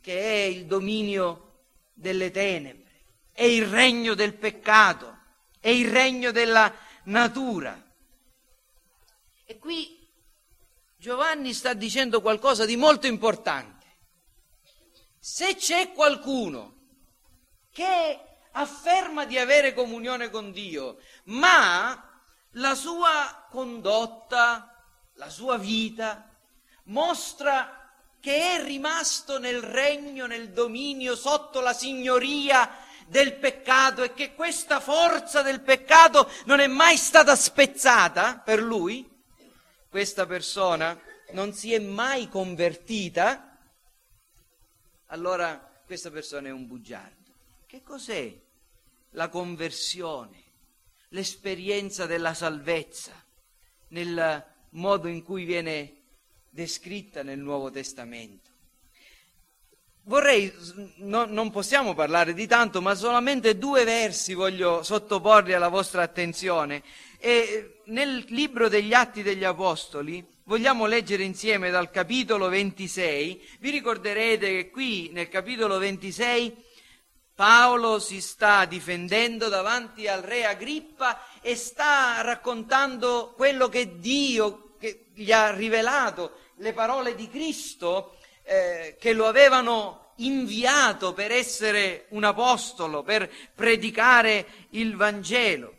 che 0.00 0.20
è 0.20 0.44
il 0.44 0.66
dominio 0.66 1.62
delle 1.94 2.30
tenebre, 2.30 3.04
è 3.32 3.44
il 3.44 3.66
regno 3.66 4.14
del 4.14 4.34
peccato, 4.34 5.18
è 5.58 5.70
il 5.70 5.90
regno 5.90 6.30
della 6.30 6.72
natura. 7.04 7.83
E 9.46 9.58
qui 9.58 10.08
Giovanni 10.96 11.52
sta 11.52 11.74
dicendo 11.74 12.22
qualcosa 12.22 12.64
di 12.64 12.76
molto 12.76 13.06
importante. 13.06 13.86
Se 15.18 15.54
c'è 15.56 15.92
qualcuno 15.92 16.72
che 17.70 18.20
afferma 18.52 19.24
di 19.26 19.38
avere 19.38 19.74
comunione 19.74 20.30
con 20.30 20.50
Dio, 20.50 20.98
ma 21.24 22.22
la 22.52 22.74
sua 22.74 23.46
condotta, 23.50 24.86
la 25.14 25.28
sua 25.28 25.58
vita 25.58 26.30
mostra 26.84 27.90
che 28.20 28.56
è 28.56 28.64
rimasto 28.64 29.38
nel 29.38 29.60
regno, 29.60 30.24
nel 30.24 30.52
dominio, 30.52 31.14
sotto 31.16 31.60
la 31.60 31.74
signoria 31.74 32.78
del 33.06 33.34
peccato 33.34 34.02
e 34.02 34.14
che 34.14 34.34
questa 34.34 34.80
forza 34.80 35.42
del 35.42 35.60
peccato 35.60 36.30
non 36.46 36.60
è 36.60 36.66
mai 36.66 36.96
stata 36.96 37.36
spezzata 37.36 38.38
per 38.38 38.62
lui, 38.62 39.13
questa 39.94 40.26
persona 40.26 41.00
non 41.34 41.52
si 41.52 41.72
è 41.72 41.78
mai 41.78 42.28
convertita, 42.28 43.56
allora 45.06 45.56
questa 45.86 46.10
persona 46.10 46.48
è 46.48 46.50
un 46.50 46.66
bugiardo. 46.66 47.30
Che 47.64 47.80
cos'è 47.80 48.36
la 49.10 49.28
conversione, 49.28 50.42
l'esperienza 51.10 52.06
della 52.06 52.34
salvezza 52.34 53.12
nel 53.90 54.44
modo 54.70 55.06
in 55.06 55.22
cui 55.22 55.44
viene 55.44 55.98
descritta 56.50 57.22
nel 57.22 57.38
Nuovo 57.38 57.70
Testamento. 57.70 58.50
Vorrei, 60.06 60.52
no, 60.96 61.24
non 61.24 61.52
possiamo 61.52 61.94
parlare 61.94 62.34
di 62.34 62.48
tanto, 62.48 62.82
ma 62.82 62.96
solamente 62.96 63.56
due 63.56 63.84
versi 63.84 64.34
voglio 64.34 64.82
sottoporli 64.82 65.52
alla 65.52 65.68
vostra 65.68 66.02
attenzione. 66.02 66.82
E 67.26 67.80
nel 67.84 68.22
libro 68.28 68.68
degli 68.68 68.92
Atti 68.92 69.22
degli 69.22 69.44
Apostoli 69.44 70.22
vogliamo 70.42 70.84
leggere 70.84 71.22
insieme 71.22 71.70
dal 71.70 71.90
capitolo 71.90 72.50
26. 72.50 73.48
Vi 73.60 73.70
ricorderete 73.70 74.46
che 74.46 74.70
qui 74.70 75.08
nel 75.10 75.30
capitolo 75.30 75.78
26 75.78 76.54
Paolo 77.34 77.98
si 77.98 78.20
sta 78.20 78.66
difendendo 78.66 79.48
davanti 79.48 80.06
al 80.06 80.20
re 80.20 80.44
Agrippa 80.44 81.18
e 81.40 81.56
sta 81.56 82.20
raccontando 82.20 83.32
quello 83.34 83.70
che 83.70 83.98
Dio 83.98 84.74
che 84.78 85.06
gli 85.14 85.32
ha 85.32 85.50
rivelato 85.50 86.40
le 86.56 86.74
parole 86.74 87.14
di 87.14 87.30
Cristo 87.30 88.18
eh, 88.42 88.98
che 89.00 89.14
lo 89.14 89.26
avevano 89.26 90.12
inviato 90.16 91.14
per 91.14 91.32
essere 91.32 92.04
un 92.10 92.24
apostolo, 92.24 93.02
per 93.02 93.30
predicare 93.54 94.46
il 94.72 94.94
Vangelo. 94.94 95.73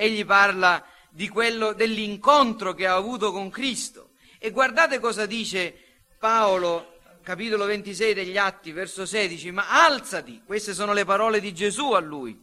Egli 0.00 0.24
parla 0.24 0.82
di 1.10 1.28
quello, 1.28 1.74
dell'incontro 1.74 2.72
che 2.72 2.86
ha 2.86 2.94
avuto 2.94 3.32
con 3.32 3.50
Cristo. 3.50 4.12
E 4.38 4.50
guardate 4.50 4.98
cosa 4.98 5.26
dice 5.26 5.74
Paolo, 6.18 7.00
capitolo 7.22 7.66
26 7.66 8.14
degli 8.14 8.38
Atti, 8.38 8.72
verso 8.72 9.04
16, 9.04 9.50
ma 9.50 9.84
alzati, 9.84 10.40
queste 10.46 10.72
sono 10.72 10.94
le 10.94 11.04
parole 11.04 11.38
di 11.38 11.52
Gesù 11.52 11.92
a 11.92 12.00
lui. 12.00 12.42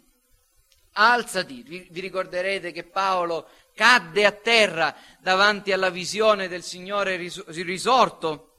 Alzati, 0.93 1.63
vi, 1.63 1.87
vi 1.89 1.99
ricorderete 1.99 2.71
che 2.71 2.83
Paolo 2.83 3.49
cadde 3.73 4.25
a 4.25 4.31
terra 4.31 4.95
davanti 5.19 5.71
alla 5.71 5.89
visione 5.89 6.47
del 6.47 6.61
Signore 6.61 7.17
risorto 7.17 8.51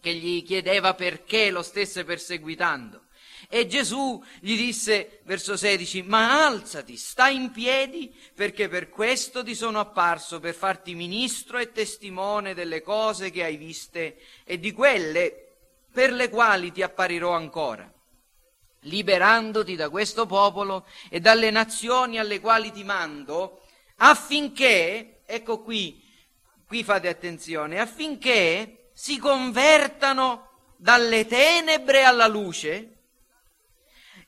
che 0.00 0.12
gli 0.12 0.42
chiedeva 0.44 0.94
perché 0.94 1.52
lo 1.52 1.62
stesse 1.62 2.02
perseguitando. 2.02 3.03
E 3.48 3.66
Gesù 3.66 4.22
gli 4.40 4.56
disse, 4.56 5.20
verso 5.24 5.56
16, 5.56 6.02
ma 6.02 6.46
alzati, 6.46 6.96
stai 6.96 7.36
in 7.36 7.50
piedi, 7.50 8.14
perché 8.34 8.68
per 8.68 8.88
questo 8.88 9.42
ti 9.42 9.54
sono 9.54 9.80
apparso, 9.80 10.40
per 10.40 10.54
farti 10.54 10.94
ministro 10.94 11.58
e 11.58 11.72
testimone 11.72 12.54
delle 12.54 12.82
cose 12.82 13.30
che 13.30 13.44
hai 13.44 13.56
viste 13.56 14.18
e 14.44 14.58
di 14.58 14.72
quelle 14.72 15.44
per 15.92 16.12
le 16.12 16.28
quali 16.28 16.72
ti 16.72 16.82
apparirò 16.82 17.30
ancora, 17.30 17.90
liberandoti 18.80 19.76
da 19.76 19.88
questo 19.90 20.26
popolo 20.26 20.86
e 21.08 21.20
dalle 21.20 21.50
nazioni 21.50 22.18
alle 22.18 22.40
quali 22.40 22.72
ti 22.72 22.82
mando, 22.82 23.62
affinché, 23.96 25.20
ecco 25.24 25.62
qui, 25.62 26.02
qui 26.66 26.82
fate 26.82 27.08
attenzione, 27.08 27.78
affinché 27.78 28.90
si 28.92 29.18
convertano 29.18 30.50
dalle 30.76 31.26
tenebre 31.26 32.02
alla 32.02 32.26
luce 32.26 32.93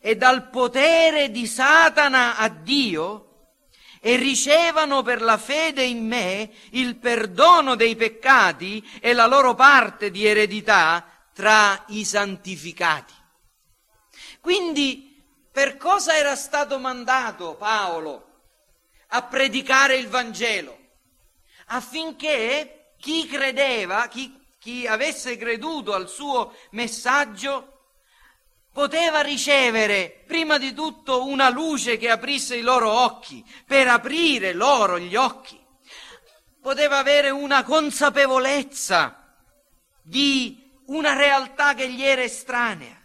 e 0.06 0.14
dal 0.16 0.50
potere 0.50 1.32
di 1.32 1.48
Satana 1.48 2.36
a 2.36 2.48
Dio 2.48 3.48
e 4.00 4.14
ricevano 4.14 5.02
per 5.02 5.20
la 5.20 5.36
fede 5.36 5.82
in 5.82 6.06
me 6.06 6.48
il 6.70 6.94
perdono 6.94 7.74
dei 7.74 7.96
peccati 7.96 8.88
e 9.00 9.12
la 9.14 9.26
loro 9.26 9.56
parte 9.56 10.12
di 10.12 10.24
eredità 10.24 11.04
tra 11.34 11.86
i 11.88 12.04
santificati. 12.04 13.14
Quindi 14.40 15.20
per 15.50 15.76
cosa 15.76 16.16
era 16.16 16.36
stato 16.36 16.78
mandato 16.78 17.56
Paolo 17.56 18.28
a 19.08 19.22
predicare 19.22 19.96
il 19.96 20.06
Vangelo, 20.06 20.78
affinché 21.66 22.92
chi 22.96 23.26
credeva, 23.26 24.06
chi, 24.06 24.40
chi 24.60 24.86
avesse 24.86 25.36
creduto 25.36 25.94
al 25.94 26.08
suo 26.08 26.54
messaggio, 26.70 27.75
poteva 28.76 29.22
ricevere 29.22 30.22
prima 30.26 30.58
di 30.58 30.74
tutto 30.74 31.24
una 31.24 31.48
luce 31.48 31.96
che 31.96 32.10
aprisse 32.10 32.56
i 32.56 32.60
loro 32.60 32.90
occhi, 32.90 33.42
per 33.64 33.88
aprire 33.88 34.52
loro 34.52 34.98
gli 34.98 35.16
occhi. 35.16 35.58
Poteva 36.60 36.98
avere 36.98 37.30
una 37.30 37.64
consapevolezza 37.64 39.34
di 40.02 40.62
una 40.88 41.14
realtà 41.14 41.72
che 41.72 41.90
gli 41.90 42.02
era 42.02 42.20
estranea 42.22 43.00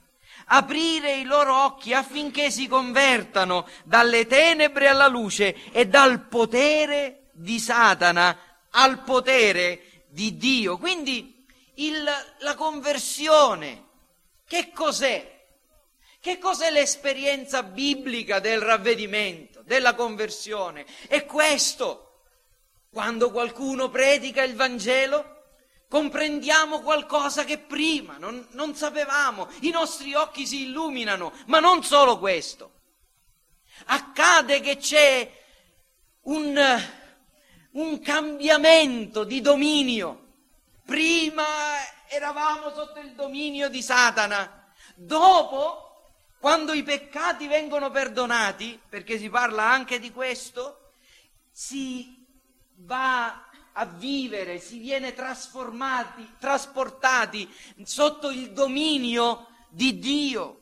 aprire 0.53 1.15
i 1.15 1.23
loro 1.23 1.55
occhi 1.63 1.93
affinché 1.93 2.51
si 2.51 2.67
convertano 2.67 3.65
dalle 3.85 4.27
tenebre 4.27 4.89
alla 4.89 5.07
luce 5.07 5.71
e 5.71 5.87
dal 5.87 6.27
potere 6.27 7.29
di 7.31 7.57
Satana 7.57 8.37
al 8.71 9.03
potere 9.03 10.03
di 10.09 10.35
Dio. 10.35 10.77
Quindi 10.77 11.45
il, 11.75 12.03
la 12.39 12.55
conversione, 12.55 13.85
che 14.45 14.71
cos'è? 14.73 15.39
Che 16.21 16.37
cos'è 16.37 16.69
l'esperienza 16.69 17.63
biblica 17.63 18.37
del 18.37 18.61
ravvedimento, 18.61 19.63
della 19.63 19.95
conversione? 19.95 20.85
È 21.07 21.25
questo. 21.25 22.25
Quando 22.91 23.31
qualcuno 23.31 23.89
predica 23.89 24.43
il 24.43 24.53
Vangelo, 24.53 25.45
comprendiamo 25.89 26.81
qualcosa 26.81 27.43
che 27.43 27.57
prima 27.57 28.17
non, 28.19 28.47
non, 28.51 28.75
sapevamo, 28.75 29.49
i 29.61 29.71
nostri 29.71 30.13
occhi 30.13 30.45
si 30.45 30.65
illuminano, 30.65 31.33
ma 31.47 31.59
non 31.59 31.83
solo 31.83 32.19
questo. 32.19 32.81
Accade 33.85 34.59
che 34.59 34.77
c'è 34.77 35.27
un, 36.25 36.83
un 37.71 37.99
cambiamento 37.99 39.23
di 39.23 39.41
dominio. 39.41 40.33
Prima 40.85 41.45
eravamo 42.07 42.71
sotto 42.75 42.99
il 42.99 43.15
dominio 43.15 43.69
di 43.69 43.81
Satana, 43.81 44.71
dopo, 44.93 45.90
quando 46.41 46.73
i 46.73 46.81
peccati 46.81 47.45
vengono 47.45 47.91
perdonati, 47.91 48.81
perché 48.89 49.19
si 49.19 49.29
parla 49.29 49.69
anche 49.69 49.99
di 49.99 50.11
questo, 50.11 50.93
si 51.51 52.25
va 52.77 53.47
a 53.73 53.85
vivere, 53.85 54.57
si 54.57 54.79
viene 54.79 55.13
trasformati, 55.13 56.27
trasportati 56.39 57.47
sotto 57.83 58.31
il 58.31 58.53
dominio 58.53 59.49
di 59.69 59.99
Dio. 59.99 60.61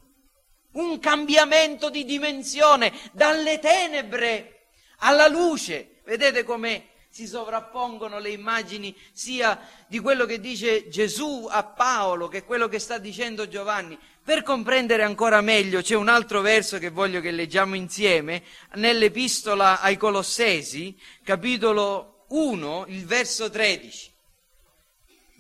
Un 0.74 1.00
cambiamento 1.00 1.90
di 1.90 2.04
dimensione 2.04 2.92
dalle 3.14 3.60
tenebre 3.60 4.72
alla 4.98 5.30
luce. 5.30 6.02
Vedete 6.04 6.44
come 6.44 6.89
si 7.12 7.26
sovrappongono 7.26 8.20
le 8.20 8.30
immagini 8.30 8.96
sia 9.12 9.60
di 9.88 10.00
quello 10.00 10.26
che 10.26 10.40
dice 10.40 10.90
Gesù 10.90 11.48
a 11.50 11.64
Paolo 11.64 12.28
che 12.28 12.44
quello 12.44 12.68
che 12.68 12.78
sta 12.78 13.00
dicendo 13.00 13.48
Giovanni. 13.48 13.98
Per 14.24 14.44
comprendere 14.44 15.04
ancora 15.04 15.42
meglio 15.42 15.82
c'è 15.82 15.96
un 15.96 16.08
altro 16.08 16.42
verso 16.42 16.78
che 16.78 16.90
voglio 16.90 17.20
che 17.20 17.32
leggiamo 17.32 17.76
insieme 17.76 18.44
nell'epistola 18.76 19.82
ai 19.82 19.98
Colossesi, 19.98 20.96
capitolo 21.24 22.26
1, 22.30 22.86
il 22.90 23.06
verso 23.06 23.50
13. 23.50 24.14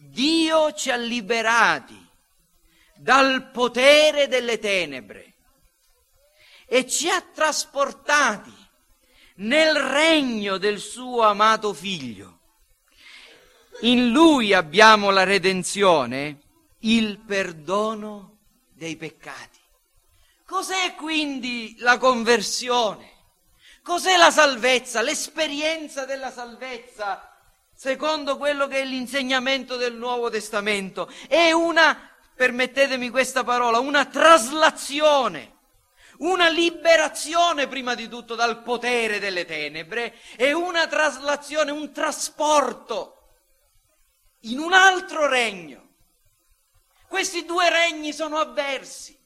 Dio 0.10 0.74
ci 0.74 0.90
ha 0.90 0.96
liberati 0.96 2.08
dal 2.96 3.52
potere 3.52 4.28
delle 4.28 4.58
tenebre 4.58 5.34
e 6.66 6.88
ci 6.88 7.10
ha 7.10 7.22
trasportati 7.22 8.59
nel 9.40 9.76
regno 9.76 10.58
del 10.58 10.80
suo 10.80 11.22
amato 11.22 11.74
figlio. 11.74 12.38
In 13.82 14.10
lui 14.10 14.54
abbiamo 14.54 15.10
la 15.12 15.24
redenzione, 15.24 16.40
il 16.80 17.20
perdono 17.20 18.38
dei 18.74 18.98
peccati. 18.98 19.60
Cos'è 20.46 20.96
quindi 20.96 21.76
la 21.80 21.98
conversione? 21.98 23.18
Cos'è 23.84 24.18
la 24.18 24.32
salvezza, 24.32 25.02
l'esperienza 25.02 26.06
della 26.06 26.32
salvezza 26.32 27.24
secondo 27.74 28.36
quello 28.38 28.68
che 28.68 28.82
è 28.82 28.86
l'insegnamento 28.86 29.78
del 29.78 29.96
Nuovo 29.96 30.30
Testamento? 30.30 31.10
È 31.28 31.52
una, 31.52 32.12
permettetemi 32.36 33.10
questa 33.10 33.44
parola, 33.44 33.80
una 33.80 34.06
traslazione 34.06 35.59
una 36.20 36.50
liberazione 36.50 37.68
prima 37.68 37.96
di 37.96 38.08
tutto 38.08 38.36
dal 38.36 38.62
potere 38.62 39.20
delle 39.20 39.46
tenebre 39.46 40.16
e 40.36 40.54
una 40.54 40.88
traslazione, 40.88 41.72
un 41.72 41.92
trasporto 41.92 43.16
in 44.42 44.60
un 44.60 44.74
altro 44.74 45.28
regno. 45.28 45.88
Questi 47.08 47.46
due 47.46 47.70
regni 47.70 48.14
sono 48.14 48.38
avversi, 48.38 49.18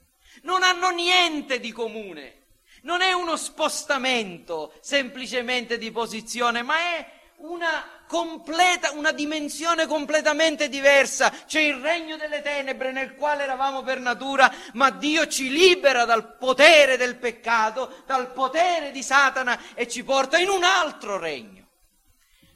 non 0.44 0.64
hanno 0.64 0.90
niente 0.90 1.60
di 1.60 1.72
comune. 1.72 2.42
Non 2.84 3.02
è 3.02 3.14
uno 3.14 3.38
spostamento 3.38 4.74
semplicemente 4.82 5.78
di 5.78 5.90
posizione, 5.90 6.64
ma 6.64 6.78
è 6.78 7.12
una 7.38 8.03
completa, 8.14 8.92
una 8.92 9.12
dimensione 9.12 9.88
completamente 9.88 10.70
diversa. 10.70 11.32
C'è 11.48 11.62
il 11.62 11.78
regno 11.78 12.16
delle 12.16 12.44
tenebre 12.44 12.92
nel 12.92 13.16
quale 13.16 13.42
eravamo 13.42 13.82
per 13.82 14.00
natura, 14.00 14.54
ma 14.74 14.92
Dio 14.92 15.28
ci 15.28 15.50
libera 15.50 16.06
dal 16.06 16.38
potere 16.38 16.96
del 16.96 17.16
peccato, 17.16 18.04
dal 18.06 18.32
potere 18.32 18.92
di 18.92 19.02
Satana 19.02 19.74
e 19.74 19.88
ci 19.88 20.04
porta 20.04 20.38
in 20.38 20.50
un 20.50 20.64
altro 20.64 21.18
regno, 21.18 21.68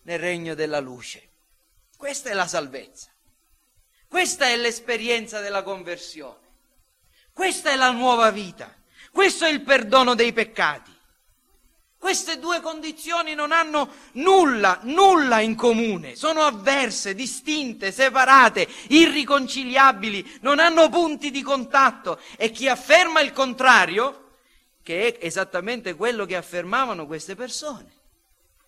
nel 0.04 0.20
regno 0.20 0.54
della 0.54 0.80
luce. 0.80 1.28
Questa 1.98 2.30
è 2.30 2.34
la 2.34 2.46
salvezza. 2.46 3.10
Questa 4.08 4.46
è 4.46 4.56
l'esperienza 4.58 5.40
della 5.40 5.64
conversione. 5.64 6.46
Questa 7.34 7.72
è 7.72 7.76
la 7.76 7.90
nuova 7.90 8.30
vita. 8.30 8.72
Questo 9.12 9.46
è 9.46 9.50
il 9.50 9.62
perdono 9.62 10.14
dei 10.14 10.34
peccati. 10.34 10.97
Queste 12.08 12.40
due 12.40 12.62
condizioni 12.62 13.34
non 13.34 13.52
hanno 13.52 13.92
nulla, 14.14 14.80
nulla 14.84 15.42
in 15.42 15.56
comune, 15.56 16.16
sono 16.16 16.40
avverse, 16.40 17.14
distinte, 17.14 17.92
separate, 17.92 18.66
irriconciliabili, 18.88 20.40
non 20.40 20.60
hanno 20.60 20.88
punti 20.88 21.32
di 21.32 21.42
contatto. 21.42 22.18
E 22.38 22.52
chi 22.52 22.70
afferma 22.70 23.20
il 23.20 23.34
contrario, 23.34 24.36
che 24.84 25.18
è 25.18 25.26
esattamente 25.26 25.96
quello 25.96 26.24
che 26.24 26.38
affermavano 26.38 27.06
queste 27.08 27.36
persone, 27.36 27.92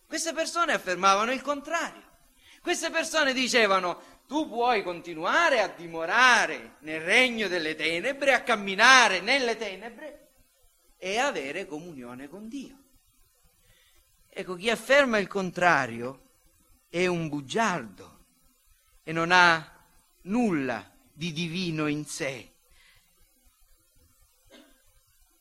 queste 0.06 0.34
persone 0.34 0.74
affermavano 0.74 1.32
il 1.32 1.42
contrario, 1.42 2.04
queste 2.62 2.90
persone 2.90 3.32
dicevano 3.32 4.02
tu 4.28 4.50
puoi 4.50 4.84
continuare 4.84 5.62
a 5.62 5.70
dimorare 5.70 6.76
nel 6.80 7.00
regno 7.00 7.48
delle 7.48 7.76
tenebre, 7.76 8.34
a 8.34 8.44
camminare 8.44 9.22
nelle 9.22 9.56
tenebre 9.56 10.28
e 10.98 11.18
avere 11.20 11.66
comunione 11.66 12.28
con 12.28 12.50
Dio. 12.50 12.80
Ecco, 14.40 14.56
chi 14.56 14.70
afferma 14.70 15.18
il 15.18 15.28
contrario 15.28 16.30
è 16.88 17.06
un 17.08 17.28
bugiardo 17.28 18.28
e 19.04 19.12
non 19.12 19.34
ha 19.34 19.86
nulla 20.22 20.90
di 21.12 21.34
divino 21.34 21.88
in 21.88 22.06
sé. 22.06 22.54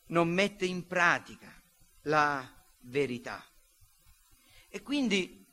Non 0.07 0.27
mette 0.27 0.65
in 0.65 0.85
pratica 0.85 1.49
la 2.01 2.45
verità. 2.79 3.41
E 4.67 4.81
quindi 4.81 5.45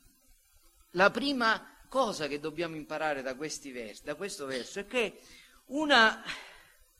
la 0.91 1.09
prima 1.09 1.85
cosa 1.87 2.27
che 2.27 2.41
dobbiamo 2.41 2.75
imparare 2.75 3.21
da, 3.21 3.33
versi, 3.33 4.01
da 4.03 4.15
questo 4.15 4.45
verso 4.45 4.81
è 4.81 4.85
che 4.85 5.21
una 5.67 6.21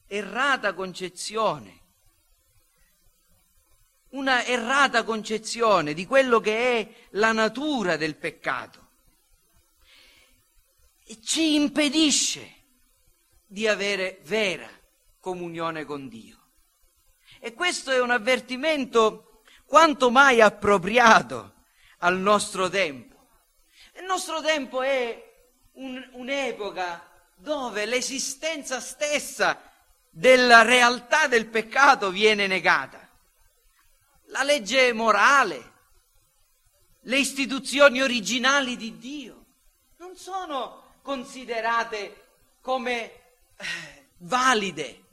errata 0.06 0.74
concezione 0.74 1.87
una 4.10 4.46
errata 4.46 5.04
concezione 5.04 5.94
di 5.94 6.06
quello 6.06 6.40
che 6.40 6.80
è 6.80 6.90
la 7.12 7.32
natura 7.32 7.98
del 7.98 8.16
peccato 8.16 8.86
ci 11.22 11.56
impedisce 11.56 12.56
di 13.46 13.68
avere 13.68 14.20
vera 14.24 14.70
comunione 15.20 15.86
con 15.86 16.10
Dio. 16.10 16.36
E 17.40 17.54
questo 17.54 17.92
è 17.92 18.02
un 18.02 18.12
avvertimento 18.12 19.42
quanto 19.66 20.10
mai 20.10 20.42
appropriato 20.42 21.54
al 22.00 22.18
nostro 22.18 22.70
tempo. 22.70 23.16
Il 23.98 24.04
nostro 24.04 24.42
tempo 24.42 24.82
è 24.82 25.24
un, 25.74 26.10
un'epoca 26.14 27.10
dove 27.36 27.86
l'esistenza 27.86 28.80
stessa 28.80 29.62
della 30.10 30.64
realtà 30.64 31.28
del 31.28 31.48
peccato 31.48 32.10
viene 32.10 32.48
negata 32.48 33.07
la 34.28 34.44
legge 34.44 34.92
morale, 34.94 35.74
le 37.02 37.18
istituzioni 37.18 38.02
originali 38.02 38.76
di 38.76 38.98
Dio 38.98 39.46
non 39.98 40.16
sono 40.16 40.96
considerate 41.02 42.26
come 42.62 43.04
eh, 43.04 43.66
valide. 44.18 45.04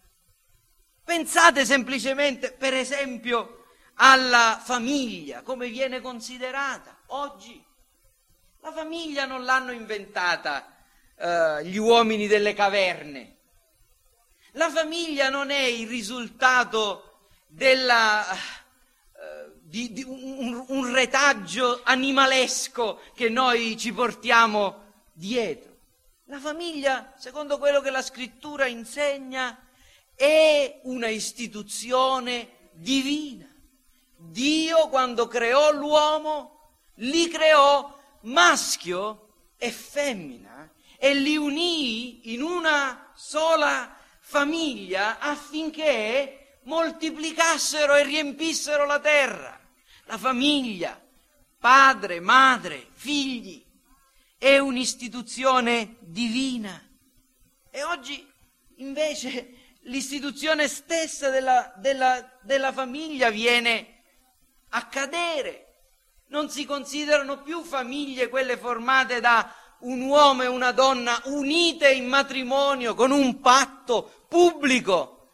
Pensate 1.04 1.64
semplicemente, 1.64 2.52
per 2.52 2.74
esempio, 2.74 3.66
alla 3.94 4.60
famiglia, 4.62 5.42
come 5.42 5.68
viene 5.68 6.00
considerata 6.00 6.96
oggi. 7.08 7.62
La 8.60 8.72
famiglia 8.72 9.26
non 9.26 9.44
l'hanno 9.44 9.72
inventata 9.72 10.74
eh, 11.16 11.64
gli 11.66 11.76
uomini 11.76 12.26
delle 12.26 12.54
caverne. 12.54 13.36
La 14.52 14.70
famiglia 14.70 15.28
non 15.28 15.50
è 15.50 15.62
il 15.62 15.86
risultato 15.86 17.28
della 17.46 18.24
di, 19.74 19.92
di 19.92 20.04
un, 20.06 20.64
un 20.68 20.92
retaggio 20.92 21.80
animalesco 21.82 23.00
che 23.12 23.28
noi 23.28 23.76
ci 23.76 23.92
portiamo 23.92 24.92
dietro. 25.12 25.72
La 26.26 26.38
famiglia, 26.38 27.12
secondo 27.18 27.58
quello 27.58 27.80
che 27.80 27.90
la 27.90 28.00
scrittura 28.00 28.66
insegna, 28.66 29.66
è 30.14 30.78
una 30.84 31.08
istituzione 31.08 32.70
divina. 32.70 33.52
Dio 34.16 34.88
quando 34.90 35.26
creò 35.26 35.72
l'uomo 35.72 36.76
li 36.98 37.26
creò 37.26 37.98
maschio 38.22 39.28
e 39.58 39.72
femmina 39.72 40.70
e 40.96 41.14
li 41.14 41.36
unì 41.36 42.32
in 42.32 42.42
una 42.42 43.10
sola 43.16 43.92
famiglia 44.20 45.18
affinché 45.18 46.60
moltiplicassero 46.62 47.96
e 47.96 48.04
riempissero 48.04 48.86
la 48.86 49.00
terra 49.00 49.62
la 50.04 50.18
famiglia, 50.18 51.00
padre, 51.58 52.20
madre, 52.20 52.88
figli, 52.92 53.64
è 54.38 54.58
un'istituzione 54.58 55.96
divina. 56.00 56.80
E 57.70 57.82
oggi 57.82 58.30
invece 58.76 59.76
l'istituzione 59.82 60.68
stessa 60.68 61.30
della, 61.30 61.72
della, 61.76 62.38
della 62.42 62.72
famiglia 62.72 63.30
viene 63.30 64.02
a 64.70 64.86
cadere. 64.86 65.60
Non 66.28 66.50
si 66.50 66.64
considerano 66.64 67.42
più 67.42 67.62
famiglie 67.62 68.28
quelle 68.28 68.56
formate 68.56 69.20
da 69.20 69.52
un 69.80 70.02
uomo 70.02 70.42
e 70.42 70.46
una 70.46 70.72
donna 70.72 71.20
unite 71.24 71.90
in 71.90 72.06
matrimonio 72.06 72.94
con 72.94 73.10
un 73.10 73.40
patto 73.40 74.24
pubblico 74.28 75.30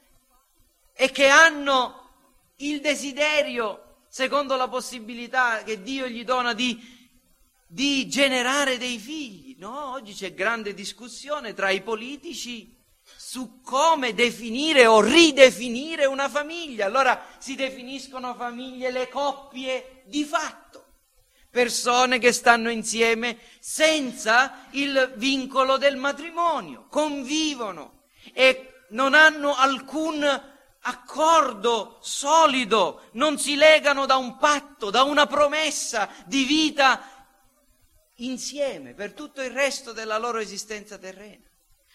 e 0.95 1.11
che 1.11 1.29
hanno 1.29 2.11
il 2.57 2.81
desiderio 2.81 3.90
secondo 4.11 4.57
la 4.57 4.69
possibilità 4.69 5.63
che 5.63 5.83
Dio 5.83 6.09
gli 6.09 6.25
dona 6.25 6.53
di, 6.53 6.79
di 7.67 8.09
generare 8.09 8.77
dei 8.77 8.99
figli. 8.99 9.55
No, 9.57 9.93
oggi 9.93 10.13
c'è 10.13 10.35
grande 10.35 10.75
discussione 10.75 11.55
tra 11.55 11.71
i 11.71 11.81
politici 11.81 12.77
su 13.17 13.61
come 13.63 14.13
definire 14.13 14.87
o 14.87 15.01
ridefinire 15.01 16.07
una 16.07 16.29
famiglia. 16.29 16.87
Allora 16.87 17.25
si 17.39 17.55
definiscono 17.55 18.35
famiglie 18.35 18.91
le 18.91 19.09
coppie 19.09 20.03
di 20.07 20.25
fatto. 20.25 20.69
persone 21.51 22.21
che 22.21 22.31
stanno 22.31 22.71
insieme 22.71 23.39
senza 23.59 24.67
il 24.73 25.15
vincolo 25.17 25.79
del 25.79 25.97
matrimonio, 25.97 26.87
convivono 26.89 28.05
e 28.33 28.85
non 28.91 29.15
hanno 29.15 29.57
alcun 29.57 30.50
accordo 30.83 31.99
solido, 32.01 33.09
non 33.13 33.39
si 33.39 33.57
legano 33.57 34.07
da 34.07 34.17
un 34.17 34.37
patto, 34.37 34.91
da 34.91 35.03
una 35.03 35.27
promessa 35.27 36.09
di 36.27 36.45
vita 36.45 37.27
insieme 38.17 38.95
per 38.95 39.13
tutto 39.13 39.43
il 39.43 39.51
resto 39.51 39.93
della 39.93 40.19
loro 40.19 40.39
esistenza 40.39 40.99
terrena. 40.99 41.45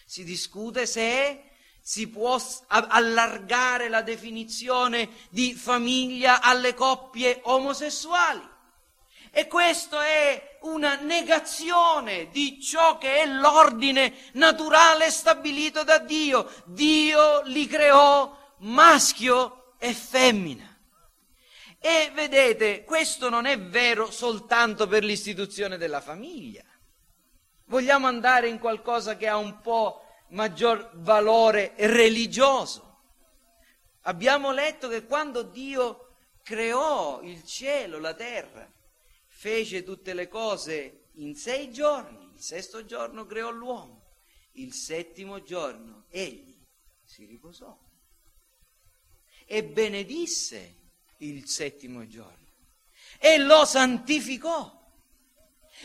Si 0.05 0.23
discute 0.23 0.85
se 0.85 1.51
si 1.81 2.07
può 2.07 2.39
allargare 2.67 3.89
la 3.89 4.01
definizione 4.01 5.09
di 5.29 5.53
famiglia 5.53 6.41
alle 6.41 6.73
coppie 6.73 7.41
omosessuali. 7.43 8.53
E 9.31 9.47
questo 9.47 9.99
è 9.99 10.57
una 10.61 10.95
negazione 10.95 12.29
di 12.31 12.61
ciò 12.61 12.97
che 12.97 13.17
è 13.17 13.25
l'ordine 13.27 14.15
naturale 14.33 15.11
stabilito 15.11 15.83
da 15.83 15.97
Dio. 15.99 16.49
Dio 16.65 17.41
li 17.43 17.67
creò 17.67 18.44
maschio 18.59 19.75
e 19.77 19.93
femmina. 19.93 20.71
E 21.79 22.11
vedete, 22.13 22.83
questo 22.83 23.29
non 23.29 23.45
è 23.45 23.59
vero 23.59 24.09
soltanto 24.09 24.87
per 24.87 25.03
l'istituzione 25.03 25.77
della 25.77 26.01
famiglia. 26.01 26.63
Vogliamo 27.65 28.07
andare 28.07 28.47
in 28.47 28.59
qualcosa 28.59 29.17
che 29.17 29.27
ha 29.27 29.37
un 29.37 29.59
po' 29.61 30.01
maggior 30.29 30.91
valore 30.95 31.73
religioso. 31.77 33.01
Abbiamo 34.01 34.51
letto 34.51 34.87
che 34.87 35.05
quando 35.05 35.43
Dio 35.43 36.17
creò 36.41 37.21
il 37.21 37.43
cielo, 37.43 37.99
la 37.99 38.13
terra, 38.13 38.71
fece 39.27 39.83
tutte 39.83 40.13
le 40.13 40.27
cose 40.27 41.09
in 41.15 41.35
sei 41.35 41.71
giorni, 41.71 42.31
il 42.33 42.41
sesto 42.41 42.85
giorno 42.85 43.25
creò 43.25 43.51
l'uomo, 43.51 44.15
il 44.53 44.73
settimo 44.73 45.43
giorno 45.43 46.05
egli 46.09 46.55
si 47.03 47.25
riposò 47.25 47.84
e 49.45 49.63
benedisse 49.63 50.75
il 51.17 51.47
settimo 51.47 52.07
giorno. 52.07 52.45
E 53.19 53.37
lo 53.37 53.65
santificò. 53.65 54.73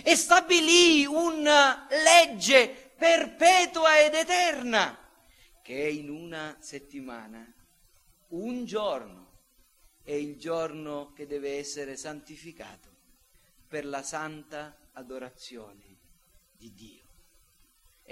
E 0.02 0.16
stabilì 0.16 1.04
una 1.04 1.86
legge 1.90 2.92
perpetua 2.96 4.00
ed 4.00 4.14
eterna 4.14 4.98
che 5.62 5.88
in 5.88 6.10
una 6.10 6.56
settimana 6.60 7.54
un 8.28 8.64
giorno. 8.64 9.28
È 10.02 10.12
il 10.12 10.38
giorno 10.38 11.12
che 11.12 11.26
deve 11.26 11.58
essere 11.58 11.96
santificato 11.96 12.88
per 13.68 13.84
la 13.84 14.02
santa 14.02 14.76
adorazione 14.92 15.98
di 16.56 16.72
Dio. 16.74 17.09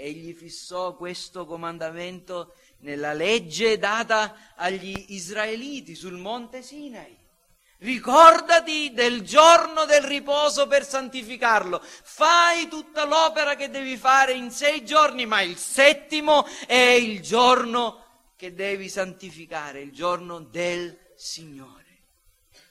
Egli 0.01 0.33
fissò 0.33 0.95
questo 0.95 1.45
comandamento 1.45 2.53
nella 2.79 3.11
legge 3.11 3.77
data 3.77 4.53
agli 4.55 5.07
israeliti 5.09 5.93
sul 5.93 6.17
monte 6.17 6.61
Sinai. 6.61 7.17
Ricordati 7.79 8.93
del 8.93 9.23
giorno 9.23 9.83
del 9.83 10.03
riposo 10.03 10.67
per 10.67 10.85
santificarlo. 10.85 11.81
Fai 11.81 12.69
tutta 12.69 13.03
l'opera 13.03 13.55
che 13.57 13.69
devi 13.69 13.97
fare 13.97 14.31
in 14.31 14.51
sei 14.51 14.85
giorni, 14.85 15.25
ma 15.25 15.41
il 15.41 15.57
settimo 15.57 16.45
è 16.65 16.73
il 16.73 17.21
giorno 17.21 18.31
che 18.37 18.53
devi 18.53 18.87
santificare, 18.87 19.81
il 19.81 19.91
giorno 19.91 20.39
del 20.39 20.97
Signore. 21.17 22.03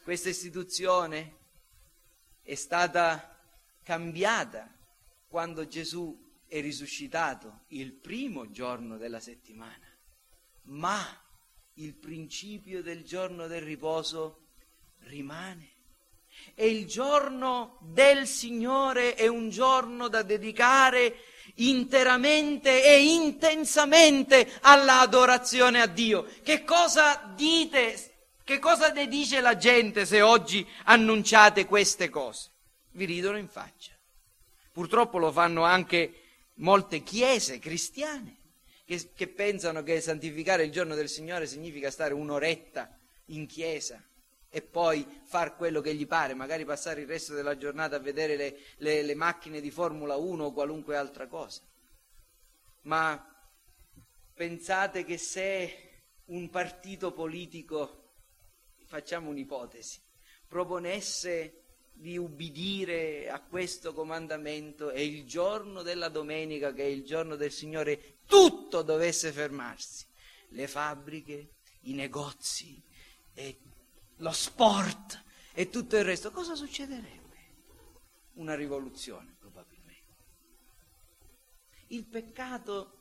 Questa 0.03 0.31
istituzione 0.31 1.37
è 2.43 2.55
stata 2.55 3.39
cambiata 3.83 4.75
quando 5.29 5.67
Gesù 5.67 6.27
è 6.49 6.61
risuscitato 6.61 7.61
il 7.69 7.93
primo 7.93 8.51
giorno 8.51 8.97
della 8.97 9.21
settimana 9.21 9.87
ma 10.69 11.05
il 11.75 11.95
principio 11.95 12.83
del 12.83 13.05
giorno 13.05 13.47
del 13.47 13.63
riposo 13.63 14.47
rimane. 15.05 15.77
E 16.55 16.69
il 16.69 16.87
giorno 16.87 17.79
del 17.81 18.27
Signore 18.27 19.15
è 19.15 19.27
un 19.27 19.51
giorno 19.51 20.09
da 20.09 20.23
dedicare 20.23 21.17
interamente 21.57 22.85
e 22.85 23.03
intensamente 23.03 24.59
all'adorazione 24.63 25.81
a 25.81 25.87
Dio. 25.87 26.27
Che 26.43 26.65
cosa 26.65 27.33
dite? 27.35 28.15
Che 28.45 28.59
cosa 28.59 28.93
ne 28.93 29.09
dice 29.09 29.41
la 29.41 29.57
gente 29.57 30.07
se 30.07 30.21
oggi 30.21 30.67
annunciate 30.85 31.67
queste 31.67 32.09
cose? 32.09 32.51
Vi 32.93 33.05
ridono 33.05 33.37
in 33.37 33.49
faccia. 33.49 33.93
Purtroppo 34.73 35.19
lo 35.19 35.33
fanno 35.33 35.65
anche 35.65 36.28
molte 36.59 37.03
chiese 37.03 37.59
cristiane 37.59 38.37
che, 38.85 39.11
che 39.15 39.29
pensano 39.29 39.83
che 39.83 40.01
santificare 40.01 40.65
il 40.65 40.71
giorno 40.71 40.95
del 40.95 41.09
Signore 41.09 41.47
significa 41.47 41.91
stare 41.91 42.15
un'oretta 42.15 42.97
in 43.27 43.47
chiesa 43.47 44.03
e 44.51 44.63
poi 44.63 45.07
far 45.25 45.57
quello 45.57 45.83
che 45.83 45.95
gli 45.95 46.07
pare, 46.07 46.33
magari 46.33 46.65
passare 46.65 47.03
il 47.03 47.07
resto 47.07 47.35
della 47.35 47.59
giornata 47.59 47.97
a 47.97 48.01
vedere 48.01 48.37
le, 48.37 48.59
le, 48.79 49.03
le, 49.03 49.15
macchine 49.15 49.61
di 49.61 49.71
Formula 49.71 50.17
1 50.17 50.45
o 50.45 50.53
qualunque 50.53 50.97
altra 50.97 51.27
cosa. 51.27 51.61
Ma 52.83 53.23
pensate 54.33 55.05
che 55.05 55.19
se 55.19 55.89
un 56.27 56.49
partito 56.49 57.13
politico, 57.13 58.13
facciamo 58.87 59.29
un'ipotesi, 59.29 60.01
proponesse 60.47 61.58
di 61.99 62.17
ubbidire 62.17 63.29
a 63.29 63.41
questo 63.41 63.93
comandamento 63.93 64.91
e 64.91 65.05
il 65.05 65.25
giorno 65.25 65.83
della 65.83 66.09
domenica, 66.09 66.73
che 66.73 66.85
è 66.85 66.87
il 66.87 67.05
giorno 67.05 67.35
del 67.35 67.51
Signore, 67.51 68.19
tutto 68.25 68.83
dovesse 68.83 69.33
fermarsi. 69.33 70.07
Le 70.51 70.69
fabbriche, 70.69 71.55
i 71.83 71.95
negozi, 71.95 72.81
lo 74.17 74.33
sport 74.33 75.25
e 75.53 75.69
tutto 75.71 75.97
il 75.97 76.05
resto. 76.05 76.31
Cosa 76.31 76.55
succederebbe? 76.55 77.37
Una 78.35 78.55
rivoluzione, 78.55 79.35
probabilmente. 79.37 80.15
Il 81.89 82.05
peccato 82.05 82.93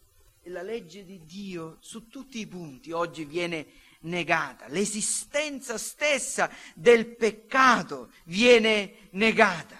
e 0.41 0.49
la 0.49 0.63
legge 0.63 1.05
di 1.05 1.23
Dio 1.23 1.77
su 1.81 2.07
tutti 2.07 2.39
i 2.39 2.47
punti 2.47 2.91
oggi 2.91 3.25
viene 3.25 3.67
negata. 4.07 4.67
L'esistenza 4.67 5.77
stessa 5.77 6.49
del 6.73 7.15
peccato 7.15 8.11
viene 8.25 9.09
negata. 9.11 9.75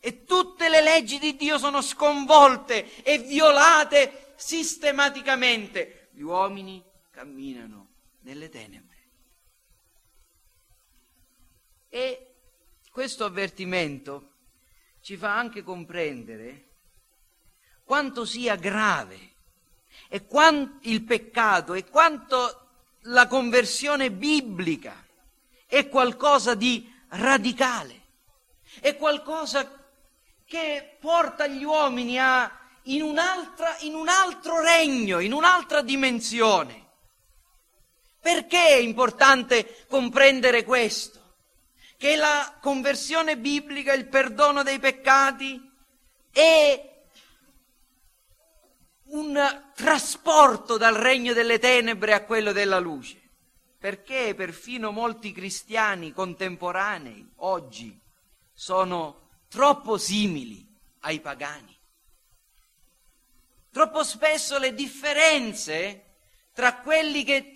E 0.00 0.24
tutte 0.24 0.68
le 0.68 0.80
leggi 0.80 1.18
di 1.18 1.34
Dio 1.36 1.58
sono 1.58 1.82
sconvolte 1.82 3.02
e 3.02 3.18
violate 3.18 4.34
sistematicamente 4.36 6.10
gli 6.12 6.22
uomini 6.22 6.82
camminano 7.10 7.88
nelle 8.20 8.48
tenebre. 8.48 8.96
E 11.88 12.34
questo 12.90 13.24
avvertimento 13.24 14.34
ci 15.00 15.16
fa 15.16 15.36
anche 15.36 15.62
comprendere 15.62 16.66
quanto 17.82 18.24
sia 18.24 18.54
grave 18.56 19.34
e 20.08 20.26
quanto 20.26 20.88
il 20.88 21.02
peccato 21.02 21.74
e 21.74 21.84
quanto 21.84 22.67
la 23.08 23.26
conversione 23.26 24.10
biblica 24.10 25.04
è 25.66 25.88
qualcosa 25.88 26.54
di 26.54 26.90
radicale, 27.10 28.02
è 28.80 28.96
qualcosa 28.96 29.70
che 30.44 30.96
porta 30.98 31.46
gli 31.46 31.64
uomini 31.64 32.18
a 32.18 32.50
in, 32.84 33.02
in 33.80 33.94
un 33.94 34.08
altro 34.08 34.60
regno, 34.60 35.20
in 35.20 35.32
un'altra 35.32 35.82
dimensione. 35.82 36.86
Perché 38.20 38.68
è 38.68 38.76
importante 38.76 39.84
comprendere 39.88 40.64
questo? 40.64 41.16
Che 41.96 42.16
la 42.16 42.56
conversione 42.60 43.36
biblica, 43.36 43.92
il 43.92 44.06
perdono 44.06 44.62
dei 44.62 44.78
peccati, 44.78 45.60
è 46.30 46.97
un 49.10 49.62
trasporto 49.74 50.76
dal 50.76 50.94
regno 50.94 51.32
delle 51.32 51.58
tenebre 51.58 52.12
a 52.12 52.24
quello 52.24 52.52
della 52.52 52.78
luce. 52.78 53.20
Perché 53.78 54.34
perfino 54.34 54.90
molti 54.90 55.32
cristiani 55.32 56.12
contemporanei 56.12 57.32
oggi 57.36 57.98
sono 58.52 59.28
troppo 59.48 59.96
simili 59.96 60.66
ai 61.00 61.20
pagani. 61.20 61.76
Troppo 63.70 64.02
spesso 64.02 64.58
le 64.58 64.74
differenze 64.74 66.04
tra 66.52 66.78
quelli 66.78 67.22
che 67.22 67.52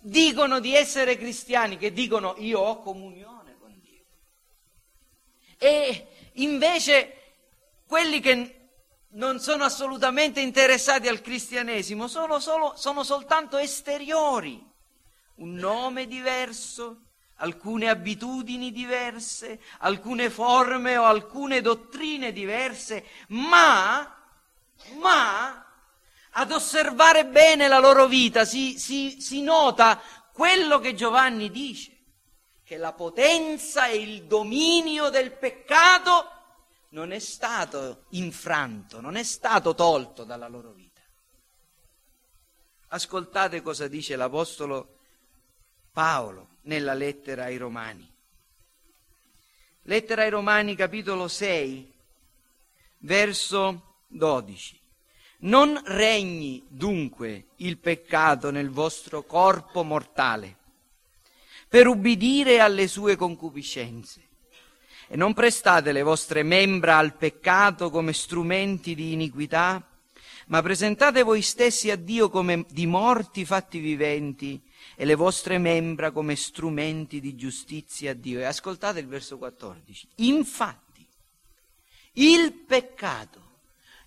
dicono 0.00 0.60
di 0.60 0.76
essere 0.76 1.16
cristiani, 1.16 1.76
che 1.76 1.92
dicono 1.92 2.36
io 2.38 2.60
ho 2.60 2.80
comunione 2.80 3.56
con 3.58 3.76
Dio, 3.80 4.04
e 5.58 6.06
invece 6.34 7.12
quelli 7.86 8.20
che 8.20 8.65
non 9.16 9.40
sono 9.40 9.64
assolutamente 9.64 10.40
interessati 10.40 11.08
al 11.08 11.20
cristianesimo 11.20 12.06
sono, 12.06 12.38
solo, 12.38 12.74
sono 12.76 13.02
soltanto 13.02 13.56
esteriori, 13.56 14.62
un 15.36 15.54
nome 15.54 16.06
diverso, 16.06 17.02
alcune 17.36 17.88
abitudini 17.88 18.72
diverse, 18.72 19.60
alcune 19.78 20.30
forme 20.30 20.96
o 20.96 21.04
alcune 21.04 21.60
dottrine 21.60 22.32
diverse, 22.32 23.04
ma, 23.28 24.16
ma 24.98 25.66
ad 26.30 26.52
osservare 26.52 27.26
bene 27.26 27.68
la 27.68 27.78
loro 27.78 28.06
vita 28.06 28.44
si, 28.44 28.78
si, 28.78 29.16
si 29.20 29.40
nota 29.40 30.00
quello 30.32 30.78
che 30.78 30.94
Giovanni 30.94 31.50
dice, 31.50 31.92
che 32.62 32.76
la 32.76 32.92
potenza 32.92 33.86
e 33.86 33.96
il 33.96 34.24
dominio 34.24 35.08
del 35.08 35.32
peccato 35.32 36.35
non 36.90 37.12
è 37.12 37.18
stato 37.18 38.04
infranto, 38.10 39.00
non 39.00 39.16
è 39.16 39.22
stato 39.22 39.74
tolto 39.74 40.24
dalla 40.24 40.48
loro 40.48 40.72
vita. 40.72 41.00
Ascoltate 42.88 43.62
cosa 43.62 43.88
dice 43.88 44.16
l'Apostolo 44.16 44.98
Paolo 45.92 46.56
nella 46.62 46.94
lettera 46.94 47.44
ai 47.44 47.56
Romani. 47.56 48.12
Lettera 49.82 50.22
ai 50.22 50.30
Romani 50.30 50.74
capitolo 50.74 51.28
6, 51.28 51.92
verso 52.98 53.98
12. 54.08 54.80
Non 55.38 55.80
regni 55.84 56.64
dunque 56.68 57.48
il 57.56 57.78
peccato 57.78 58.50
nel 58.50 58.70
vostro 58.70 59.24
corpo 59.24 59.82
mortale, 59.82 60.56
per 61.68 61.86
ubbidire 61.86 62.60
alle 62.60 62.88
sue 62.88 63.16
concupiscenze. 63.16 64.25
E 65.08 65.16
non 65.16 65.34
prestate 65.34 65.92
le 65.92 66.02
vostre 66.02 66.42
membra 66.42 66.98
al 66.98 67.14
peccato 67.14 67.90
come 67.90 68.12
strumenti 68.12 68.94
di 68.94 69.12
iniquità, 69.12 69.86
ma 70.48 70.62
presentate 70.62 71.22
voi 71.22 71.42
stessi 71.42 71.90
a 71.90 71.96
Dio 71.96 72.28
come 72.30 72.64
di 72.68 72.86
morti 72.86 73.44
fatti 73.44 73.78
viventi 73.78 74.60
e 74.94 75.04
le 75.04 75.14
vostre 75.14 75.58
membra 75.58 76.10
come 76.10 76.36
strumenti 76.36 77.20
di 77.20 77.34
giustizia 77.34 78.12
a 78.12 78.14
Dio. 78.14 78.40
E 78.40 78.44
ascoltate 78.44 79.00
il 79.00 79.06
verso 79.06 79.38
14. 79.38 80.08
Infatti, 80.16 81.06
il 82.14 82.52
peccato 82.52 83.44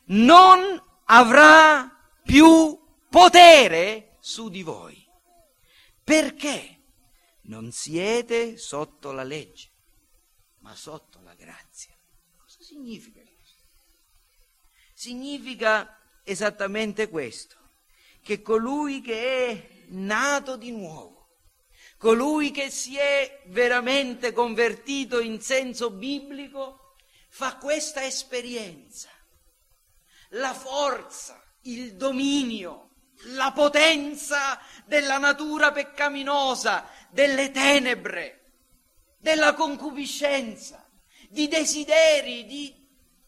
non 0.06 0.82
avrà 1.06 1.90
più 2.24 2.78
potere 3.10 4.18
su 4.20 4.50
di 4.50 4.64
voi. 4.64 5.06
Perché? 6.04 6.78
Non 7.42 7.72
siete 7.72 8.58
sotto 8.58 9.12
la 9.12 9.24
legge, 9.24 9.70
ma 10.60 10.76
sotto 10.76 11.20
la 11.22 11.34
grazia. 11.34 11.94
Cosa 12.38 12.64
significa 12.64 13.22
questo? 13.22 13.64
Significa 14.94 15.98
esattamente 16.24 17.10
questo, 17.10 17.56
che 18.22 18.42
colui 18.42 19.02
che 19.02 19.48
è 19.48 19.70
nato 19.90 20.58
di 20.58 20.72
nuovo, 20.72 21.40
colui 21.98 22.52
che 22.52 22.70
si 22.70 22.98
è 22.98 23.44
veramente 23.48 24.32
convertito 24.32 25.20
in 25.20 25.42
senso 25.42 25.92
biblico, 25.92 26.96
fa 27.30 27.58
questa 27.58 28.04
esperienza 28.04 29.10
la 30.34 30.54
forza, 30.54 31.42
il 31.62 31.96
dominio, 31.96 32.90
la 33.36 33.52
potenza 33.52 34.60
della 34.86 35.18
natura 35.18 35.72
peccaminosa, 35.72 36.88
delle 37.10 37.52
tenebre, 37.52 38.39
della 39.20 39.54
concupiscenza, 39.54 40.84
di 41.30 41.48
desideri, 41.48 42.46
di, 42.46 42.74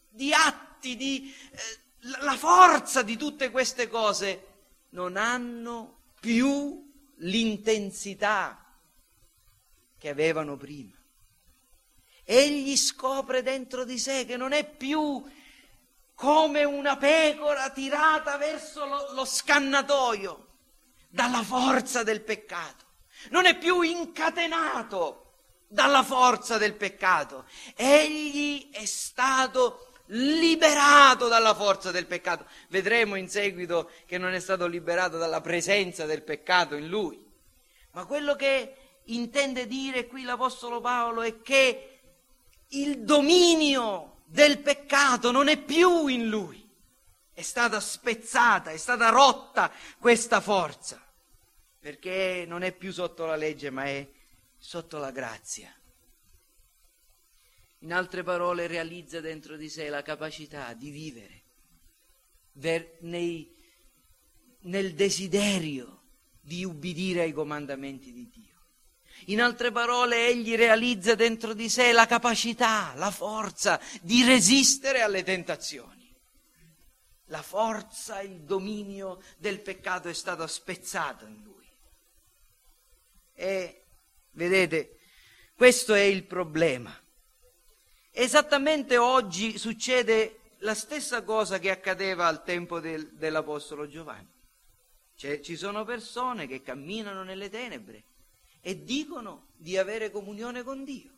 di 0.08 0.32
atti, 0.32 0.96
di, 0.96 1.32
eh, 1.52 1.80
la 2.20 2.36
forza 2.36 3.02
di 3.02 3.16
tutte 3.16 3.50
queste 3.50 3.88
cose 3.88 4.46
non 4.90 5.16
hanno 5.16 6.00
più 6.18 6.90
l'intensità 7.16 8.58
che 9.98 10.08
avevano 10.08 10.56
prima. 10.56 10.96
Egli 12.24 12.76
scopre 12.76 13.42
dentro 13.42 13.84
di 13.84 13.98
sé 13.98 14.24
che 14.24 14.36
non 14.36 14.52
è 14.52 14.68
più 14.68 15.22
come 16.14 16.64
una 16.64 16.96
pecora 16.96 17.70
tirata 17.70 18.36
verso 18.36 18.84
lo, 18.86 19.12
lo 19.12 19.24
scannatoio 19.24 20.48
dalla 21.08 21.42
forza 21.42 22.02
del 22.02 22.22
peccato. 22.22 22.84
Non 23.30 23.44
è 23.44 23.56
più 23.58 23.82
incatenato 23.82 25.31
dalla 25.72 26.02
forza 26.02 26.58
del 26.58 26.74
peccato. 26.74 27.46
Egli 27.74 28.70
è 28.70 28.84
stato 28.84 29.88
liberato 30.06 31.28
dalla 31.28 31.54
forza 31.54 31.90
del 31.90 32.06
peccato. 32.06 32.44
Vedremo 32.68 33.16
in 33.16 33.28
seguito 33.28 33.90
che 34.06 34.18
non 34.18 34.34
è 34.34 34.40
stato 34.40 34.66
liberato 34.66 35.16
dalla 35.16 35.40
presenza 35.40 36.04
del 36.04 36.22
peccato 36.22 36.74
in 36.74 36.88
lui. 36.88 37.26
Ma 37.92 38.04
quello 38.04 38.36
che 38.36 38.76
intende 39.04 39.66
dire 39.66 40.06
qui 40.06 40.22
l'Apostolo 40.24 40.80
Paolo 40.80 41.22
è 41.22 41.40
che 41.40 42.00
il 42.68 43.02
dominio 43.02 44.20
del 44.26 44.58
peccato 44.58 45.30
non 45.30 45.48
è 45.48 45.56
più 45.56 46.06
in 46.06 46.28
lui. 46.28 46.60
È 47.32 47.42
stata 47.42 47.80
spezzata, 47.80 48.70
è 48.70 48.76
stata 48.76 49.08
rotta 49.08 49.72
questa 49.98 50.42
forza, 50.42 51.02
perché 51.80 52.44
non 52.46 52.62
è 52.62 52.72
più 52.72 52.92
sotto 52.92 53.24
la 53.24 53.36
legge, 53.36 53.70
ma 53.70 53.84
è 53.84 54.06
sotto 54.62 54.98
la 54.98 55.10
grazia. 55.10 55.74
In 57.80 57.92
altre 57.92 58.22
parole, 58.22 58.68
realizza 58.68 59.20
dentro 59.20 59.56
di 59.56 59.68
sé 59.68 59.88
la 59.88 60.02
capacità 60.02 60.72
di 60.72 60.90
vivere 60.90 61.42
ver- 62.52 63.00
nei, 63.00 63.52
nel 64.60 64.94
desiderio 64.94 66.02
di 66.40 66.64
ubbidire 66.64 67.22
ai 67.22 67.32
comandamenti 67.32 68.12
di 68.12 68.28
Dio. 68.28 68.50
In 69.26 69.42
altre 69.42 69.72
parole, 69.72 70.28
egli 70.28 70.54
realizza 70.54 71.16
dentro 71.16 71.54
di 71.54 71.68
sé 71.68 71.90
la 71.90 72.06
capacità, 72.06 72.94
la 72.94 73.10
forza 73.10 73.80
di 74.00 74.22
resistere 74.22 75.00
alle 75.00 75.24
tentazioni. 75.24 76.14
La 77.26 77.42
forza, 77.42 78.20
il 78.20 78.42
dominio 78.42 79.20
del 79.38 79.60
peccato 79.60 80.08
è 80.08 80.14
stato 80.14 80.46
spezzato 80.46 81.26
in 81.26 81.42
lui. 81.42 81.68
E 83.34 83.81
vedete, 84.32 84.98
questo 85.54 85.94
è 85.94 86.02
il 86.02 86.24
problema. 86.24 86.96
Esattamente 88.10 88.98
oggi 88.98 89.56
succede 89.58 90.38
la 90.58 90.74
stessa 90.74 91.22
cosa 91.22 91.58
che 91.58 91.70
accadeva 91.70 92.26
al 92.26 92.44
tempo 92.44 92.78
del, 92.78 93.12
dell'Apostolo 93.12 93.88
Giovanni. 93.88 94.30
Cioè, 95.16 95.40
ci 95.40 95.56
sono 95.56 95.84
persone 95.84 96.46
che 96.46 96.62
camminano 96.62 97.22
nelle 97.22 97.48
tenebre 97.48 98.04
e 98.60 98.82
dicono 98.82 99.48
di 99.56 99.76
avere 99.76 100.10
comunione 100.10 100.62
con 100.62 100.84
Dio. 100.84 101.10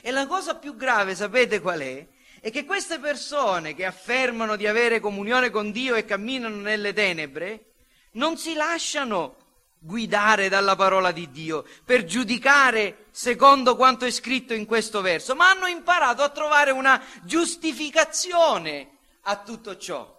E 0.00 0.10
la 0.10 0.26
cosa 0.26 0.56
più 0.56 0.76
grave, 0.76 1.14
sapete 1.14 1.60
qual 1.60 1.80
è? 1.80 2.06
È 2.40 2.50
che 2.50 2.64
queste 2.64 2.98
persone 2.98 3.74
che 3.74 3.84
affermano 3.84 4.56
di 4.56 4.66
avere 4.66 5.00
comunione 5.00 5.50
con 5.50 5.72
Dio 5.72 5.94
e 5.94 6.04
camminano 6.04 6.56
nelle 6.56 6.92
tenebre, 6.92 7.72
non 8.12 8.36
si 8.36 8.54
lasciano 8.54 9.36
guidare 9.80 10.48
dalla 10.48 10.74
parola 10.74 11.12
di 11.12 11.30
Dio 11.30 11.64
per 11.84 12.04
giudicare 12.04 13.06
secondo 13.10 13.76
quanto 13.76 14.04
è 14.04 14.10
scritto 14.10 14.54
in 14.54 14.66
questo 14.66 15.00
verso, 15.00 15.34
ma 15.34 15.50
hanno 15.50 15.66
imparato 15.66 16.22
a 16.22 16.30
trovare 16.30 16.70
una 16.70 17.02
giustificazione 17.22 18.98
a 19.22 19.42
tutto 19.42 19.76
ciò. 19.76 20.16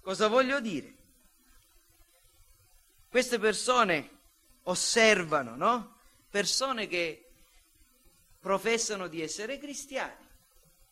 Cosa 0.00 0.28
voglio 0.28 0.60
dire? 0.60 0.94
Queste 3.08 3.38
persone 3.38 4.10
osservano, 4.64 5.56
no? 5.56 5.98
Persone 6.30 6.86
che 6.86 7.30
professano 8.40 9.06
di 9.06 9.22
essere 9.22 9.58
cristiani 9.58 10.22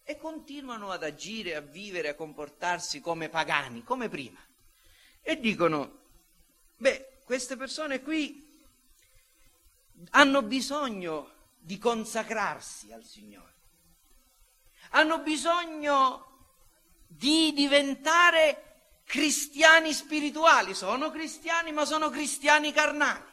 e 0.04 0.16
continuano 0.16 0.90
ad 0.90 1.02
agire, 1.02 1.54
a 1.54 1.60
vivere, 1.60 2.08
a 2.08 2.14
comportarsi 2.14 3.00
come 3.00 3.28
pagani, 3.28 3.82
come 3.84 4.08
prima. 4.08 4.38
E 5.20 5.38
dicono, 5.38 6.00
beh, 6.76 7.11
queste 7.32 7.56
persone 7.56 8.02
qui 8.02 8.46
hanno 10.10 10.42
bisogno 10.42 11.30
di 11.58 11.78
consacrarsi 11.78 12.92
al 12.92 13.04
Signore, 13.04 13.54
hanno 14.90 15.20
bisogno 15.20 16.26
di 17.08 17.54
diventare 17.54 19.00
cristiani 19.06 19.94
spirituali, 19.94 20.74
sono 20.74 21.10
cristiani 21.10 21.72
ma 21.72 21.86
sono 21.86 22.10
cristiani 22.10 22.70
carnali. 22.70 23.24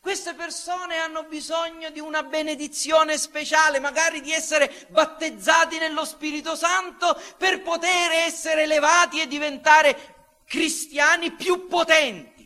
Queste 0.00 0.32
persone 0.32 0.96
hanno 0.96 1.24
bisogno 1.24 1.90
di 1.90 2.00
una 2.00 2.22
benedizione 2.22 3.18
speciale, 3.18 3.78
magari 3.78 4.22
di 4.22 4.32
essere 4.32 4.86
battezzati 4.88 5.76
nello 5.76 6.06
Spirito 6.06 6.56
Santo 6.56 7.14
per 7.36 7.60
poter 7.60 8.10
essere 8.12 8.62
elevati 8.62 9.20
e 9.20 9.26
diventare 9.26 10.40
cristiani 10.46 11.32
più 11.32 11.66
potenti 11.66 12.39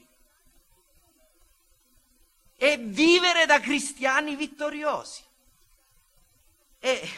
e 2.57 2.77
vivere 2.77 3.47
da 3.47 3.61
cristiani 3.61 4.37
vittoriosi. 4.37 5.23
E 6.79 7.09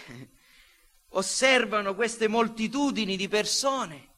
osservano 1.10 1.94
queste 1.94 2.28
moltitudini 2.28 3.16
di 3.16 3.28
persone 3.28 4.14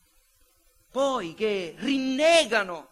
poi 0.91 1.35
che 1.35 1.75
rinnegano 1.79 2.89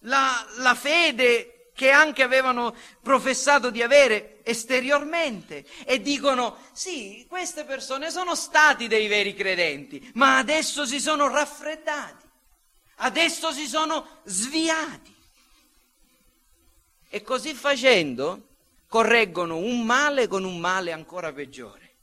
la, 0.00 0.46
la 0.58 0.74
fede 0.74 1.70
che 1.74 1.90
anche 1.90 2.22
avevano 2.22 2.74
professato 3.02 3.70
di 3.70 3.82
avere 3.82 4.40
esteriormente 4.44 5.66
e 5.84 6.00
dicono 6.00 6.56
sì, 6.72 7.26
queste 7.28 7.64
persone 7.64 8.10
sono 8.10 8.36
stati 8.36 8.86
dei 8.86 9.08
veri 9.08 9.34
credenti, 9.34 10.10
ma 10.14 10.38
adesso 10.38 10.86
si 10.86 11.00
sono 11.00 11.28
raffreddati, 11.28 12.26
adesso 12.96 13.50
si 13.50 13.66
sono 13.66 14.20
sviati. 14.24 15.13
E 17.14 17.22
così 17.22 17.54
facendo 17.54 18.48
correggono 18.88 19.56
un 19.56 19.84
male 19.84 20.26
con 20.26 20.42
un 20.42 20.58
male 20.58 20.90
ancora 20.90 21.32
peggiore. 21.32 21.94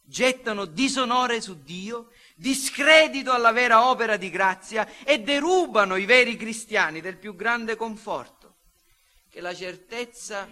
Gettano 0.00 0.64
disonore 0.64 1.42
su 1.42 1.62
Dio, 1.62 2.10
discredito 2.36 3.32
alla 3.32 3.52
vera 3.52 3.90
opera 3.90 4.16
di 4.16 4.30
grazia 4.30 5.04
e 5.04 5.20
derubano 5.20 5.96
i 5.96 6.06
veri 6.06 6.36
cristiani 6.36 7.02
del 7.02 7.18
più 7.18 7.36
grande 7.36 7.76
conforto, 7.76 8.54
che, 9.28 9.42
la 9.42 9.54
certezza, 9.54 10.48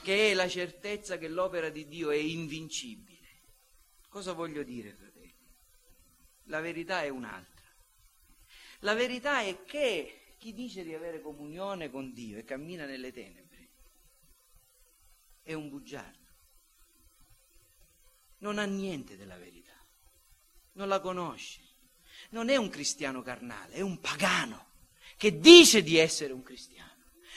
che 0.00 0.30
è 0.30 0.32
la 0.32 0.48
certezza 0.48 1.18
che 1.18 1.28
l'opera 1.28 1.68
di 1.68 1.86
Dio 1.88 2.08
è 2.08 2.16
invincibile. 2.16 3.28
Cosa 4.08 4.32
voglio 4.32 4.62
dire, 4.62 4.94
fratelli? 4.94 5.34
La 6.44 6.60
verità 6.60 7.02
è 7.02 7.10
un'altra. 7.10 7.66
La 8.78 8.94
verità 8.94 9.42
è 9.42 9.62
che 9.64 10.17
chi 10.38 10.54
dice 10.54 10.84
di 10.84 10.94
avere 10.94 11.20
comunione 11.20 11.90
con 11.90 12.12
Dio 12.12 12.38
e 12.38 12.44
cammina 12.44 12.86
nelle 12.86 13.12
tenebre 13.12 13.68
è 15.42 15.52
un 15.52 15.68
bugiardo. 15.68 16.16
Non 18.38 18.58
ha 18.58 18.64
niente 18.64 19.16
della 19.16 19.36
verità 19.36 19.68
non 20.78 20.88
la 20.88 21.00
conosce. 21.00 21.60
Non 22.30 22.48
è 22.48 22.56
un 22.56 22.68
cristiano 22.68 23.22
carnale, 23.22 23.74
è 23.74 23.80
un 23.80 24.00
pagano 24.00 24.66
che 25.16 25.38
dice 25.38 25.82
di 25.82 25.98
essere 25.98 26.32
un 26.32 26.42
cristiano. 26.42 26.86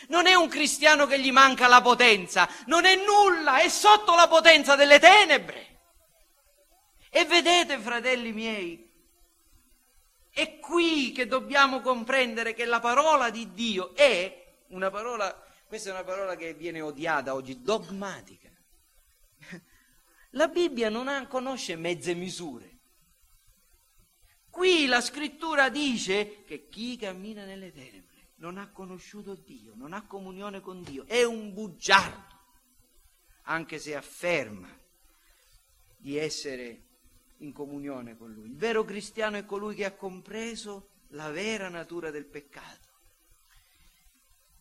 Non 0.08 0.26
è 0.26 0.34
un 0.34 0.48
cristiano 0.48 1.06
che 1.06 1.20
gli 1.20 1.32
manca 1.32 1.68
la 1.68 1.82
potenza, 1.82 2.50
non 2.66 2.86
è 2.86 2.96
nulla, 2.96 3.60
è 3.60 3.70
sotto 3.70 4.16
la 4.16 4.28
potenza 4.28 4.76
delle 4.76 5.00
tenebre. 5.00 5.80
E 7.10 7.26
vedete, 7.26 7.78
fratelli 7.78 8.32
miei, 8.32 8.91
è 10.34 10.60
qui 10.60 11.12
che 11.12 11.28
dobbiamo 11.28 11.82
comprendere 11.82 12.54
che 12.54 12.66
la 12.66 12.80
parola 12.80 13.30
di 13.30 13.52
Dio 13.52 13.94
è 13.94 14.64
una 14.70 14.90
parola, 14.90 15.30
questa 15.68 15.90
è 15.90 15.92
una 15.92 16.04
parola 16.04 16.36
che 16.36 16.54
viene 16.54 16.80
odiata 16.82 17.34
oggi, 17.34 17.62
dogmatica. 17.62 18.50
La 20.32 20.48
Bibbia 20.48 20.90
non 20.90 21.10
ha, 21.10 21.28
conosce 21.28 21.76
mezze 21.76 22.14
misure. 22.14 22.80
Qui 24.50 24.86
la 24.86 25.02
scrittura 25.02 25.70
dice 25.70 26.44
che 26.44 26.68
chi 26.68 26.96
cammina 26.96 27.44
nelle 27.44 27.72
tenebre 27.72 28.32
non 28.36 28.58
ha 28.58 28.72
conosciuto 28.72 29.36
Dio, 29.36 29.74
non 29.76 29.94
ha 29.94 30.06
comunione 30.08 30.62
con 30.62 30.82
Dio, 30.82 31.06
è 31.06 31.24
un 31.24 31.54
bugiardo, 31.54 32.36
anche 33.44 33.78
se 33.80 33.96
afferma 33.96 34.70
di 35.98 36.18
essere 36.18 36.91
in 37.42 37.54
comunione 37.54 38.18
con 38.18 38.32
Lui. 38.32 38.48
Il 38.48 38.56
vero 38.56 38.84
cristiano 38.84 39.38
è 39.38 39.46
colui 39.46 39.76
che 39.76 39.86
ha 39.86 39.92
compreso 39.92 40.90
la 41.10 41.30
vera 41.30 41.70
natura 41.70 42.10
del 42.10 42.26
peccato. 42.26 42.90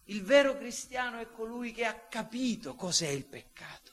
Il 0.05 0.23
vero 0.23 0.57
cristiano 0.57 1.19
è 1.19 1.31
colui 1.31 1.73
che 1.73 1.85
ha 1.85 1.95
capito 1.95 2.75
cos'è 2.75 3.09
il 3.09 3.25
peccato 3.25 3.93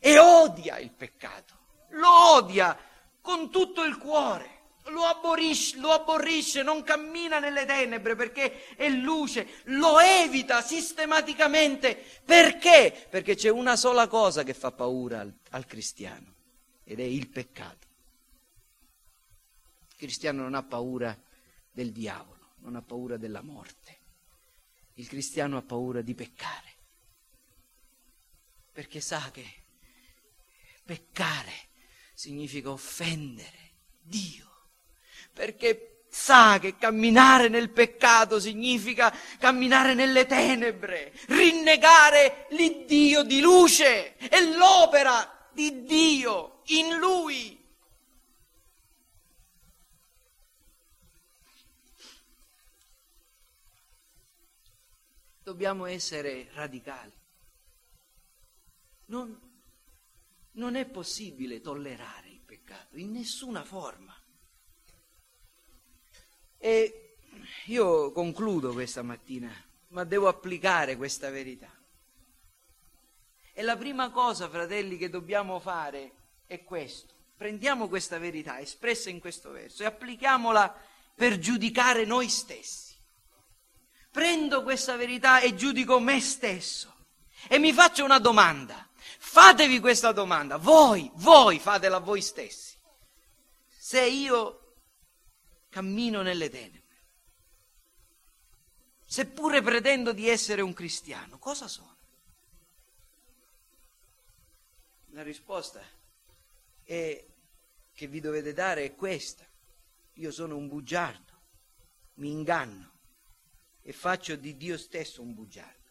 e 0.00 0.18
odia 0.18 0.78
il 0.78 0.90
peccato, 0.90 1.54
lo 1.90 2.32
odia 2.34 2.76
con 3.20 3.50
tutto 3.50 3.84
il 3.84 3.98
cuore 3.98 4.54
lo 4.88 5.04
aborrisce, 5.04 5.78
lo 5.78 5.92
aborrisce, 5.92 6.62
non 6.62 6.82
cammina 6.82 7.38
nelle 7.38 7.64
tenebre 7.64 8.16
perché 8.16 8.74
è 8.74 8.88
luce, 8.88 9.60
lo 9.64 9.98
evita 9.98 10.60
sistematicamente. 10.60 12.02
Perché? 12.24 13.06
Perché 13.08 13.34
c'è 13.34 13.48
una 13.48 13.76
sola 13.76 14.08
cosa 14.08 14.42
che 14.42 14.52
fa 14.52 14.72
paura 14.72 15.20
al, 15.20 15.32
al 15.50 15.66
cristiano 15.66 16.34
ed 16.84 17.00
è 17.00 17.04
il 17.04 17.28
peccato. 17.28 17.83
Cristiano 20.04 20.42
non 20.42 20.54
ha 20.54 20.62
paura 20.62 21.18
del 21.70 21.92
diavolo, 21.92 22.54
non 22.58 22.76
ha 22.76 22.82
paura 22.82 23.16
della 23.16 23.42
morte. 23.42 23.98
Il 24.94 25.08
cristiano 25.08 25.56
ha 25.56 25.62
paura 25.62 26.02
di 26.02 26.14
peccare. 26.14 26.72
Perché 28.72 29.00
sa 29.00 29.30
che 29.30 29.62
peccare 30.84 31.52
significa 32.14 32.70
offendere 32.70 33.72
Dio 34.00 34.44
perché 35.34 36.04
sa 36.08 36.58
che 36.60 36.78
camminare 36.78 37.48
nel 37.48 37.70
peccato 37.70 38.38
significa 38.38 39.12
camminare 39.38 39.94
nelle 39.94 40.26
tenebre, 40.26 41.12
rinnegare 41.26 42.46
l'Iddio 42.50 43.24
di 43.24 43.40
luce 43.40 44.16
e 44.16 44.54
l'opera 44.56 45.48
di 45.52 45.82
Dio 45.82 46.60
in 46.66 46.96
lui. 46.96 47.62
Dobbiamo 55.44 55.84
essere 55.84 56.48
radicali. 56.54 57.12
Non, 59.06 59.38
non 60.52 60.74
è 60.74 60.86
possibile 60.86 61.60
tollerare 61.60 62.28
il 62.28 62.40
peccato 62.40 62.96
in 62.96 63.12
nessuna 63.12 63.62
forma. 63.62 64.16
E 66.56 67.18
io 67.66 68.10
concludo 68.12 68.72
questa 68.72 69.02
mattina, 69.02 69.52
ma 69.88 70.04
devo 70.04 70.28
applicare 70.28 70.96
questa 70.96 71.28
verità. 71.28 71.70
E 73.52 73.62
la 73.62 73.76
prima 73.76 74.10
cosa, 74.10 74.48
fratelli, 74.48 74.96
che 74.96 75.10
dobbiamo 75.10 75.60
fare 75.60 76.12
è 76.46 76.64
questo. 76.64 77.12
Prendiamo 77.36 77.88
questa 77.88 78.18
verità 78.18 78.60
espressa 78.60 79.10
in 79.10 79.20
questo 79.20 79.50
verso 79.50 79.82
e 79.82 79.86
applichiamola 79.86 80.74
per 81.14 81.38
giudicare 81.38 82.06
noi 82.06 82.30
stessi. 82.30 82.83
Prendo 84.14 84.62
questa 84.62 84.94
verità 84.94 85.40
e 85.40 85.56
giudico 85.56 85.98
me 85.98 86.20
stesso 86.20 87.06
e 87.48 87.58
mi 87.58 87.72
faccio 87.72 88.04
una 88.04 88.20
domanda. 88.20 88.88
Fatevi 88.94 89.80
questa 89.80 90.12
domanda, 90.12 90.56
voi, 90.56 91.10
voi 91.14 91.58
fatela 91.58 91.96
a 91.96 91.98
voi 91.98 92.22
stessi. 92.22 92.78
Se 93.66 94.06
io 94.06 94.76
cammino 95.68 96.22
nelle 96.22 96.48
tenebre. 96.48 97.02
Seppure 99.04 99.62
pretendo 99.62 100.12
di 100.12 100.28
essere 100.28 100.62
un 100.62 100.72
cristiano, 100.72 101.40
cosa 101.40 101.66
sono? 101.66 101.96
La 105.06 105.24
risposta 105.24 105.82
è, 106.84 107.26
che 107.92 108.06
vi 108.06 108.20
dovete 108.20 108.52
dare 108.52 108.84
è 108.84 108.94
questa. 108.94 109.44
Io 110.12 110.30
sono 110.30 110.56
un 110.56 110.68
bugiardo, 110.68 111.32
mi 112.14 112.30
inganno 112.30 112.92
e 113.86 113.92
faccio 113.92 114.34
di 114.34 114.56
Dio 114.56 114.78
stesso 114.78 115.20
un 115.20 115.34
bugiardo. 115.34 115.82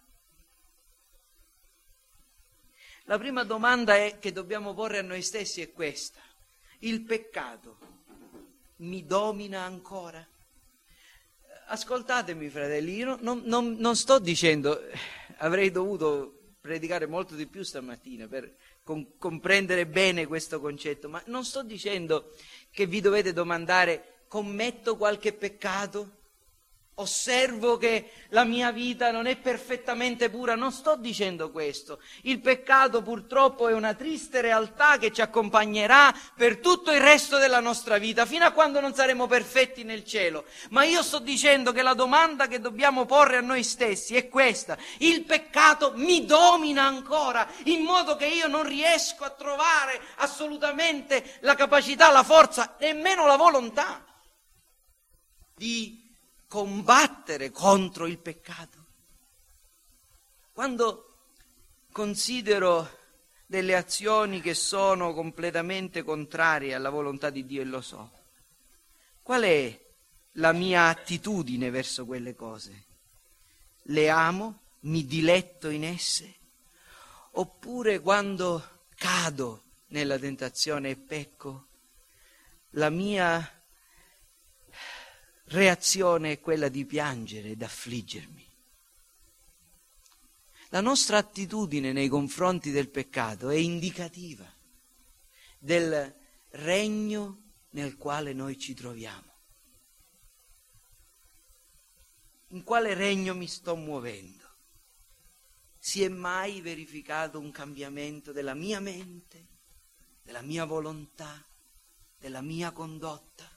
La 3.03 3.19
prima 3.19 3.43
domanda 3.43 3.95
è, 3.95 4.17
che 4.17 4.31
dobbiamo 4.31 4.73
porre 4.73 4.97
a 4.97 5.03
noi 5.03 5.21
stessi 5.21 5.61
è 5.61 5.71
questa. 5.71 6.19
Il 6.79 7.01
peccato 7.03 7.77
mi 8.77 9.05
domina 9.05 9.61
ancora? 9.61 10.25
Ascoltatemi, 11.67 12.49
fratelli, 12.49 12.95
io 12.95 13.17
non, 13.21 13.43
non, 13.45 13.75
non 13.77 13.95
sto 13.95 14.19
dicendo, 14.19 14.81
avrei 15.37 15.69
dovuto 15.69 16.55
predicare 16.59 17.05
molto 17.05 17.35
di 17.35 17.45
più 17.45 17.61
stamattina 17.61 18.27
per 18.27 18.55
con, 18.83 19.17
comprendere 19.17 19.85
bene 19.85 20.25
questo 20.25 20.59
concetto, 20.59 21.09
ma 21.09 21.21
non 21.27 21.45
sto 21.45 21.61
dicendo 21.61 22.33
che 22.71 22.85
vi 22.87 23.01
dovete 23.01 23.33
domandare 23.33 24.23
commetto 24.27 24.97
qualche 24.97 25.33
peccato? 25.33 26.21
Osservo 26.95 27.77
che 27.77 28.11
la 28.29 28.43
mia 28.43 28.71
vita 28.71 29.09
non 29.09 29.25
è 29.25 29.35
perfettamente 29.35 30.29
pura, 30.29 30.53
non 30.53 30.71
sto 30.71 30.95
dicendo 30.95 31.49
questo. 31.49 31.99
Il 32.21 32.39
peccato 32.39 33.01
purtroppo 33.01 33.67
è 33.67 33.73
una 33.73 33.95
triste 33.95 34.41
realtà 34.41 34.99
che 34.99 35.11
ci 35.11 35.21
accompagnerà 35.21 36.13
per 36.35 36.59
tutto 36.59 36.91
il 36.91 37.01
resto 37.01 37.39
della 37.39 37.59
nostra 37.59 37.97
vita, 37.97 38.27
fino 38.27 38.45
a 38.45 38.51
quando 38.51 38.79
non 38.79 38.93
saremo 38.93 39.25
perfetti 39.25 39.83
nel 39.83 40.05
cielo. 40.05 40.45
Ma 40.69 40.83
io 40.83 41.01
sto 41.01 41.17
dicendo 41.17 41.71
che 41.71 41.81
la 41.81 41.95
domanda 41.95 42.45
che 42.45 42.59
dobbiamo 42.59 43.05
porre 43.05 43.37
a 43.37 43.41
noi 43.41 43.63
stessi 43.63 44.15
è 44.15 44.29
questa. 44.29 44.77
Il 44.99 45.23
peccato 45.23 45.93
mi 45.95 46.25
domina 46.25 46.83
ancora, 46.83 47.47
in 47.63 47.81
modo 47.81 48.15
che 48.15 48.27
io 48.27 48.47
non 48.47 48.67
riesco 48.67 49.23
a 49.23 49.31
trovare 49.31 49.99
assolutamente 50.17 51.37
la 51.39 51.55
capacità, 51.55 52.11
la 52.11 52.23
forza, 52.23 52.75
nemmeno 52.79 53.25
la 53.25 53.35
volontà 53.35 54.05
di 55.55 56.02
combattere 56.53 57.49
contro 57.49 58.05
il 58.05 58.19
peccato. 58.19 58.85
Quando 60.51 61.31
considero 61.91 62.99
delle 63.47 63.75
azioni 63.75 64.39
che 64.39 64.53
sono 64.53 65.15
completamente 65.15 66.03
contrarie 66.03 66.75
alla 66.75 66.91
volontà 66.91 67.31
di 67.31 67.47
Dio 67.47 67.63
e 67.63 67.65
lo 67.65 67.81
so, 67.81 68.11
qual 69.23 69.41
è 69.41 69.79
la 70.33 70.51
mia 70.51 70.89
attitudine 70.89 71.71
verso 71.71 72.05
quelle 72.05 72.35
cose? 72.35 72.85
le 73.87 74.09
amo, 74.09 74.59
mi 74.81 75.05
diletto 75.05 75.69
in 75.69 75.83
esse, 75.83 76.35
oppure 77.31 77.99
quando 77.99 78.85
cado 78.95 79.63
nella 79.87 80.19
tentazione 80.19 80.91
e 80.91 80.97
pecco, 80.97 81.65
la 82.75 82.91
mia 82.91 83.52
reazione 85.45 86.33
è 86.33 86.39
quella 86.39 86.69
di 86.69 86.85
piangere 86.85 87.49
ed 87.49 87.61
affliggermi. 87.61 88.51
La 90.69 90.81
nostra 90.81 91.17
attitudine 91.17 91.91
nei 91.91 92.07
confronti 92.07 92.71
del 92.71 92.89
peccato 92.89 93.49
è 93.49 93.55
indicativa 93.55 94.51
del 95.59 96.13
regno 96.49 97.41
nel 97.69 97.95
quale 97.95 98.33
noi 98.33 98.57
ci 98.57 98.73
troviamo. 98.73 99.31
In 102.49 102.63
quale 102.63 102.93
regno 102.93 103.35
mi 103.35 103.47
sto 103.47 103.75
muovendo? 103.75 104.41
Si 105.77 106.01
è 106.03 106.07
mai 106.07 106.61
verificato 106.61 107.39
un 107.39 107.51
cambiamento 107.51 108.31
della 108.31 108.53
mia 108.53 108.79
mente, 108.79 109.47
della 110.23 110.41
mia 110.41 110.65
volontà, 110.65 111.45
della 112.17 112.41
mia 112.41 112.71
condotta? 112.71 113.52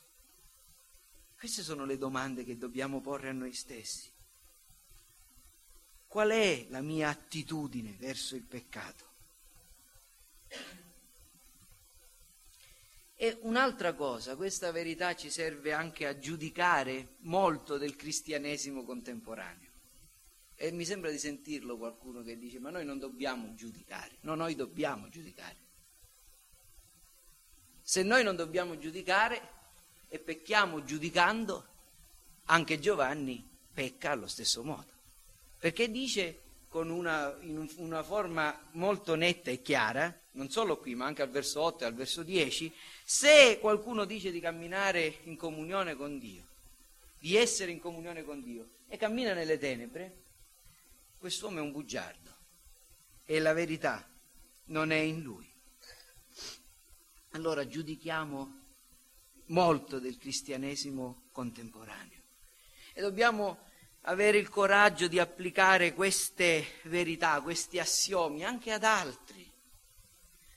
Queste 1.39 1.63
sono 1.63 1.85
le 1.85 1.99
domande 1.99 2.45
che 2.45 2.57
dobbiamo 2.57 3.01
porre 3.01 3.29
a 3.29 3.33
noi 3.33 3.53
stessi. 3.53 4.11
Qual 6.07 6.31
è 6.31 6.67
la 6.71 6.81
mia 6.81 7.11
attitudine 7.11 7.95
verso 7.99 8.37
il 8.37 8.43
peccato? 8.43 9.05
E 13.19 13.39
un'altra 13.43 13.95
cosa, 13.95 14.37
questa 14.37 14.71
verità 14.71 15.15
ci 15.15 15.31
serve 15.31 15.73
anche 15.73 16.07
a 16.07 16.19
giudicare 16.19 17.17
molto 17.21 17.77
del 17.77 17.97
cristianesimo 17.97 18.85
contemporaneo. 18.85 19.71
E 20.55 20.71
mi 20.71 20.85
sembra 20.87 21.11
di 21.11 21.19
sentirlo 21.19 21.77
qualcuno 21.77 22.23
che 22.23 22.39
dice, 22.39 22.59
ma 22.59 22.71
noi 22.71 22.85
non 22.85 22.99
dobbiamo 22.99 23.55
giudicare, 23.55 24.17
no, 24.21 24.35
noi 24.35 24.55
dobbiamo 24.55 25.09
giudicare. 25.11 25.57
Se 27.83 28.03
noi 28.03 28.25
non 28.25 28.37
dobbiamo 28.37 28.79
giudicare 28.79 29.56
e 30.09 30.19
pecchiamo 30.19 30.85
giudicando, 30.85 31.67
anche 32.47 32.79
Giovanni 32.79 33.47
pecca 33.73 34.13
allo 34.13 34.27
stesso 34.27 34.63
modo. 34.63 34.95
Perché 35.59 35.91
dice 35.91 36.41
con 36.69 36.91
una, 36.91 37.37
in 37.41 37.69
una 37.77 38.03
forma 38.03 38.59
molto 38.73 39.15
netta 39.15 39.51
e 39.51 39.63
chiara, 39.63 40.15
non 40.33 40.51
solo 40.51 40.79
qui, 40.79 40.95
ma 40.95 41.07
anche 41.07 41.23
al 41.23 41.31
verso 41.31 41.61
8 41.63 41.85
e 41.85 41.87
al 41.87 41.95
verso 41.95 42.23
10, 42.23 42.73
se 43.05 43.59
qualcuno 43.61 44.05
dice 44.05 44.31
di 44.31 44.41
camminare 44.41 45.21
in 45.25 45.37
comunione 45.37 45.97
con 45.97 46.19
Dio, 46.19 46.45
di 47.19 47.37
essere 47.37 47.71
in 47.71 47.81
comunione 47.81 48.25
con 48.25 48.43
Dio, 48.43 48.69
e 48.89 48.97
cammina 48.97 49.33
nelle 49.33 49.59
tenebre, 49.59 50.23
quest'uomo 51.19 51.59
è 51.59 51.63
un 51.63 51.73
bugiardo 51.73 52.35
e 53.25 53.41
la 53.41 53.53
verità 53.53 54.09
non 54.67 54.93
è 54.93 54.99
in 54.99 55.23
lui. 55.23 55.51
Allora 57.31 57.67
giudichiamo 57.67 58.66
molto 59.47 59.99
del 59.99 60.17
cristianesimo 60.17 61.29
contemporaneo 61.33 62.23
e 62.93 63.03
dobbiamo 63.03 63.59
avere 64.09 64.39
il 64.39 64.49
coraggio 64.49 65.07
di 65.07 65.19
applicare 65.19 65.93
queste 65.93 66.81
verità, 66.85 67.43
questi 67.43 67.79
assiomi 67.79 68.43
anche 68.43 68.73
ad 68.73 68.85
altri. 68.85 69.53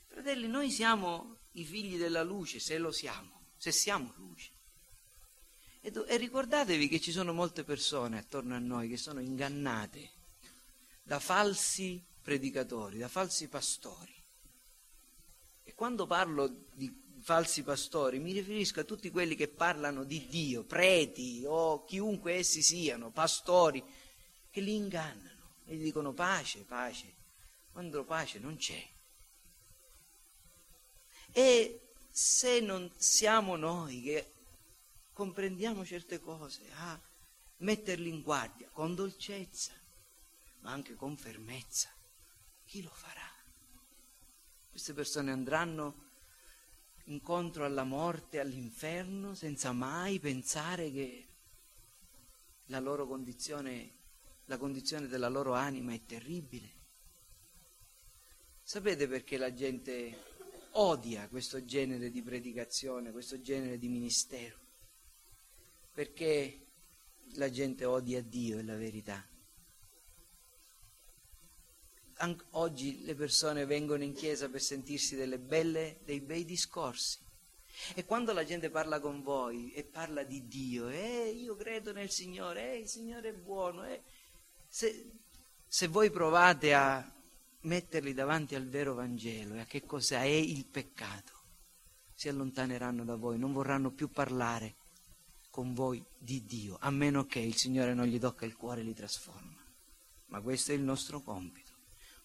Fratelli, 0.07 0.47
noi 0.47 0.71
siamo 0.71 1.39
i 1.53 1.65
figli 1.65 1.97
della 1.97 2.23
luce, 2.23 2.59
se 2.59 2.77
lo 2.77 2.91
siamo, 2.91 3.47
se 3.57 3.73
siamo 3.73 4.13
luce. 4.15 4.51
E, 5.81 5.91
do- 5.91 6.05
e 6.05 6.15
ricordatevi 6.15 6.87
che 6.87 7.01
ci 7.01 7.11
sono 7.11 7.33
molte 7.33 7.65
persone 7.65 8.17
attorno 8.17 8.55
a 8.55 8.59
noi 8.59 8.87
che 8.87 8.97
sono 8.97 9.19
ingannate 9.19 10.11
da 11.03 11.19
falsi 11.19 12.01
predicatori, 12.21 12.99
da 12.99 13.09
falsi 13.09 13.49
pastori. 13.49 14.13
E 15.63 15.73
quando 15.73 16.05
parlo 16.05 16.67
di 16.73 16.89
falsi 17.21 17.63
pastori, 17.63 18.19
mi 18.19 18.31
riferisco 18.31 18.79
a 18.79 18.83
tutti 18.83 19.09
quelli 19.09 19.35
che 19.35 19.47
parlano 19.47 20.03
di 20.03 20.27
Dio, 20.27 20.63
preti 20.63 21.43
o 21.45 21.83
chiunque 21.83 22.35
essi 22.35 22.61
siano, 22.61 23.11
pastori, 23.11 23.83
che 24.49 24.61
li 24.61 24.75
ingannano 24.75 25.55
e 25.65 25.75
gli 25.75 25.83
dicono 25.83 26.13
pace, 26.13 26.63
pace, 26.63 27.13
quando 27.71 28.03
pace 28.03 28.39
non 28.39 28.57
c'è. 28.57 28.87
E 31.31 31.81
se 32.09 32.59
non 32.59 32.91
siamo 32.97 33.55
noi 33.55 34.01
che 34.01 34.33
comprendiamo 35.13 35.85
certe 35.85 36.19
cose, 36.19 36.61
a 36.73 36.99
metterli 37.57 38.09
in 38.09 38.21
guardia 38.21 38.69
con 38.71 38.95
dolcezza, 38.95 39.73
ma 40.61 40.71
anche 40.71 40.95
con 40.95 41.15
fermezza, 41.17 41.89
chi 42.65 42.81
lo 42.81 42.91
farà? 42.91 43.27
Queste 44.69 44.93
persone 44.93 45.31
andranno 45.31 46.08
incontro 47.09 47.65
alla 47.65 47.83
morte, 47.83 48.39
all'inferno, 48.39 49.33
senza 49.33 49.71
mai 49.71 50.19
pensare 50.19 50.91
che 50.91 51.27
la 52.65 52.79
loro 52.79 53.07
condizione, 53.07 53.91
la 54.45 54.57
condizione 54.57 55.07
della 55.07 55.27
loro 55.27 55.53
anima 55.53 55.93
è 55.93 56.05
terribile. 56.05 56.77
Sapete 58.61 59.07
perché 59.07 59.37
la 59.37 59.53
gente 59.53 60.17
odia 60.73 61.27
questo 61.27 61.65
genere 61.65 62.11
di 62.11 62.21
predicazione, 62.21 63.11
questo 63.11 63.41
genere 63.41 63.79
di 63.79 63.87
ministero? 63.87 64.57
Perché 65.91 66.67
la 67.33 67.49
gente 67.49 67.85
odia 67.85 68.21
Dio 68.21 68.59
e 68.59 68.63
la 68.63 68.75
verità 68.75 69.27
oggi 72.51 73.03
le 73.03 73.15
persone 73.15 73.65
vengono 73.65 74.03
in 74.03 74.13
chiesa 74.13 74.49
per 74.49 74.61
sentirsi 74.61 75.15
belle, 75.39 75.99
dei 76.03 76.19
bei 76.19 76.43
discorsi. 76.43 77.19
E 77.95 78.03
quando 78.03 78.33
la 78.33 78.43
gente 78.43 78.69
parla 78.69 78.99
con 78.99 79.21
voi 79.21 79.71
e 79.71 79.83
parla 79.83 80.23
di 80.23 80.47
Dio, 80.47 80.89
eh, 80.89 81.29
io 81.29 81.55
credo 81.55 81.93
nel 81.93 82.09
Signore, 82.09 82.73
eh, 82.73 82.79
il 82.79 82.87
Signore 82.87 83.29
è 83.29 83.33
buono, 83.33 83.85
eh, 83.85 84.01
se, 84.67 85.11
se 85.65 85.87
voi 85.87 86.09
provate 86.09 86.73
a 86.73 87.09
metterli 87.61 88.13
davanti 88.13 88.55
al 88.55 88.67
vero 88.67 88.95
Vangelo 88.95 89.55
e 89.55 89.59
a 89.61 89.65
che 89.65 89.85
cosa 89.85 90.21
è 90.21 90.27
il 90.27 90.65
peccato, 90.65 91.31
si 92.13 92.27
allontaneranno 92.27 93.05
da 93.05 93.15
voi, 93.15 93.39
non 93.39 93.53
vorranno 93.53 93.91
più 93.91 94.09
parlare 94.09 94.75
con 95.49 95.73
voi 95.73 96.03
di 96.17 96.43
Dio, 96.45 96.77
a 96.81 96.89
meno 96.89 97.25
che 97.25 97.39
il 97.39 97.55
Signore 97.55 97.93
non 97.93 98.07
gli 98.07 98.19
tocca 98.19 98.45
il 98.45 98.57
cuore 98.57 98.81
e 98.81 98.83
li 98.83 98.93
trasforma. 98.93 99.57
Ma 100.27 100.41
questo 100.41 100.71
è 100.73 100.75
il 100.75 100.81
nostro 100.81 101.21
compito 101.21 101.68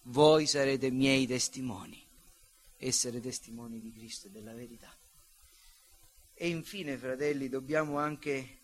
voi 0.05 0.47
sarete 0.47 0.91
miei 0.91 1.27
testimoni, 1.27 2.03
essere 2.79 3.21
testimoni 3.21 3.81
di 3.81 3.93
Cristo 3.93 4.27
e 4.27 4.31
della 4.31 4.53
verità. 4.53 4.93
E 6.35 6.49
infine, 6.49 6.97
fratelli, 6.97 7.49
dobbiamo 7.49 7.99
anche 7.99 8.59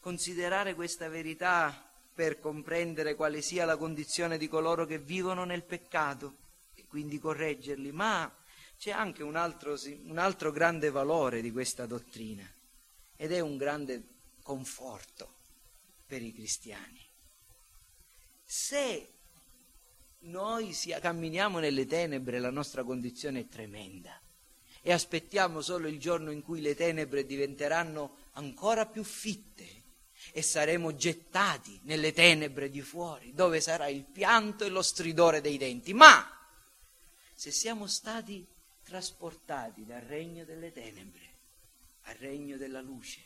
considerare 0.00 0.74
questa 0.74 1.08
verità 1.08 1.90
per 2.14 2.38
comprendere 2.38 3.14
quale 3.14 3.40
sia 3.42 3.64
la 3.64 3.76
condizione 3.76 4.38
di 4.38 4.48
coloro 4.48 4.86
che 4.86 4.98
vivono 4.98 5.44
nel 5.44 5.64
peccato 5.64 6.36
e 6.74 6.84
quindi 6.86 7.18
correggerli, 7.18 7.90
ma 7.90 8.32
c'è 8.78 8.90
anche 8.90 9.22
un 9.22 9.36
altro, 9.36 9.76
un 10.04 10.18
altro 10.18 10.52
grande 10.52 10.90
valore 10.90 11.40
di 11.40 11.50
questa 11.50 11.86
dottrina 11.86 12.48
ed 13.16 13.32
è 13.32 13.40
un 13.40 13.56
grande 13.56 14.02
conforto 14.42 15.34
per 16.06 16.22
i 16.22 16.32
cristiani. 16.32 17.04
Se 18.44 19.17
noi 20.20 20.72
sia, 20.72 20.98
camminiamo 20.98 21.58
nelle 21.58 21.86
tenebre, 21.86 22.38
la 22.38 22.50
nostra 22.50 22.82
condizione 22.82 23.40
è 23.40 23.48
tremenda 23.48 24.20
e 24.80 24.92
aspettiamo 24.92 25.60
solo 25.60 25.88
il 25.88 25.98
giorno 25.98 26.30
in 26.30 26.42
cui 26.42 26.60
le 26.60 26.74
tenebre 26.74 27.26
diventeranno 27.26 28.16
ancora 28.32 28.86
più 28.86 29.04
fitte 29.04 29.84
e 30.32 30.42
saremo 30.42 30.94
gettati 30.94 31.80
nelle 31.84 32.12
tenebre 32.12 32.70
di 32.70 32.80
fuori, 32.80 33.32
dove 33.32 33.60
sarà 33.60 33.88
il 33.88 34.04
pianto 34.04 34.64
e 34.64 34.68
lo 34.68 34.82
stridore 34.82 35.40
dei 35.40 35.58
denti. 35.58 35.94
Ma 35.94 36.26
se 37.34 37.50
siamo 37.50 37.86
stati 37.86 38.46
trasportati 38.82 39.84
dal 39.84 40.00
regno 40.00 40.44
delle 40.44 40.72
tenebre 40.72 41.26
al 42.02 42.14
regno 42.14 42.56
della 42.56 42.80
luce, 42.80 43.20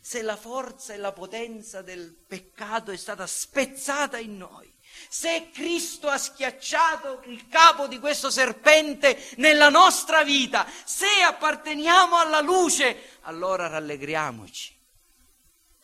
se 0.00 0.22
la 0.22 0.36
forza 0.36 0.94
e 0.94 0.96
la 0.96 1.12
potenza 1.12 1.82
del 1.82 2.14
peccato 2.14 2.90
è 2.90 2.96
stata 2.96 3.26
spezzata 3.26 4.18
in 4.18 4.38
noi, 4.38 4.72
se 5.08 5.50
Cristo 5.52 6.08
ha 6.08 6.18
schiacciato 6.18 7.22
il 7.26 7.46
capo 7.48 7.86
di 7.86 7.98
questo 7.98 8.30
serpente 8.30 9.18
nella 9.36 9.68
nostra 9.68 10.24
vita, 10.24 10.66
se 10.84 11.06
apparteniamo 11.24 12.16
alla 12.16 12.40
luce, 12.40 13.18
allora 13.22 13.66
rallegriamoci, 13.66 14.76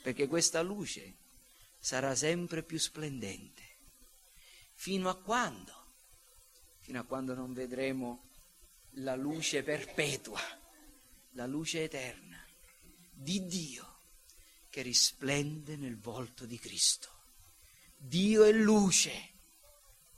perché 0.02 0.26
questa 0.26 0.62
luce 0.62 1.14
sarà 1.78 2.14
sempre 2.14 2.62
più 2.62 2.78
splendente. 2.78 3.62
Fino 4.74 5.08
a 5.08 5.16
quando? 5.16 5.72
Fino 6.80 7.00
a 7.00 7.04
quando 7.04 7.34
non 7.34 7.52
vedremo 7.52 8.28
la 8.98 9.14
luce 9.14 9.62
perpetua, 9.62 10.40
la 11.30 11.46
luce 11.46 11.84
eterna 11.84 12.42
di 13.10 13.46
Dio 13.46 13.92
che 14.68 14.82
risplende 14.82 15.76
nel 15.76 15.98
volto 15.98 16.44
di 16.46 16.58
Cristo. 16.58 17.13
Dio 18.06 18.44
è 18.44 18.52
luce, 18.52 19.32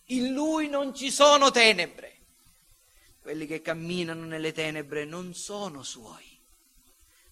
in 0.06 0.32
Lui 0.32 0.68
non 0.68 0.92
ci 0.92 1.08
sono 1.08 1.52
tenebre. 1.52 2.14
Quelli 3.20 3.46
che 3.46 3.60
camminano 3.60 4.24
nelle 4.24 4.50
tenebre 4.52 5.04
non 5.04 5.34
sono 5.34 5.84
suoi, 5.84 6.40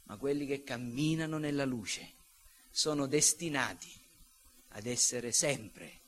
ma 0.04 0.16
quelli 0.16 0.46
che 0.46 0.62
camminano 0.62 1.38
nella 1.38 1.64
luce 1.64 2.14
sono 2.70 3.06
destinati 3.06 3.92
ad 4.68 4.86
essere 4.86 5.32
sempre 5.32 6.02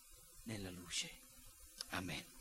nella 0.44 0.70
luce. 0.70 1.10
Amen. 1.88 2.35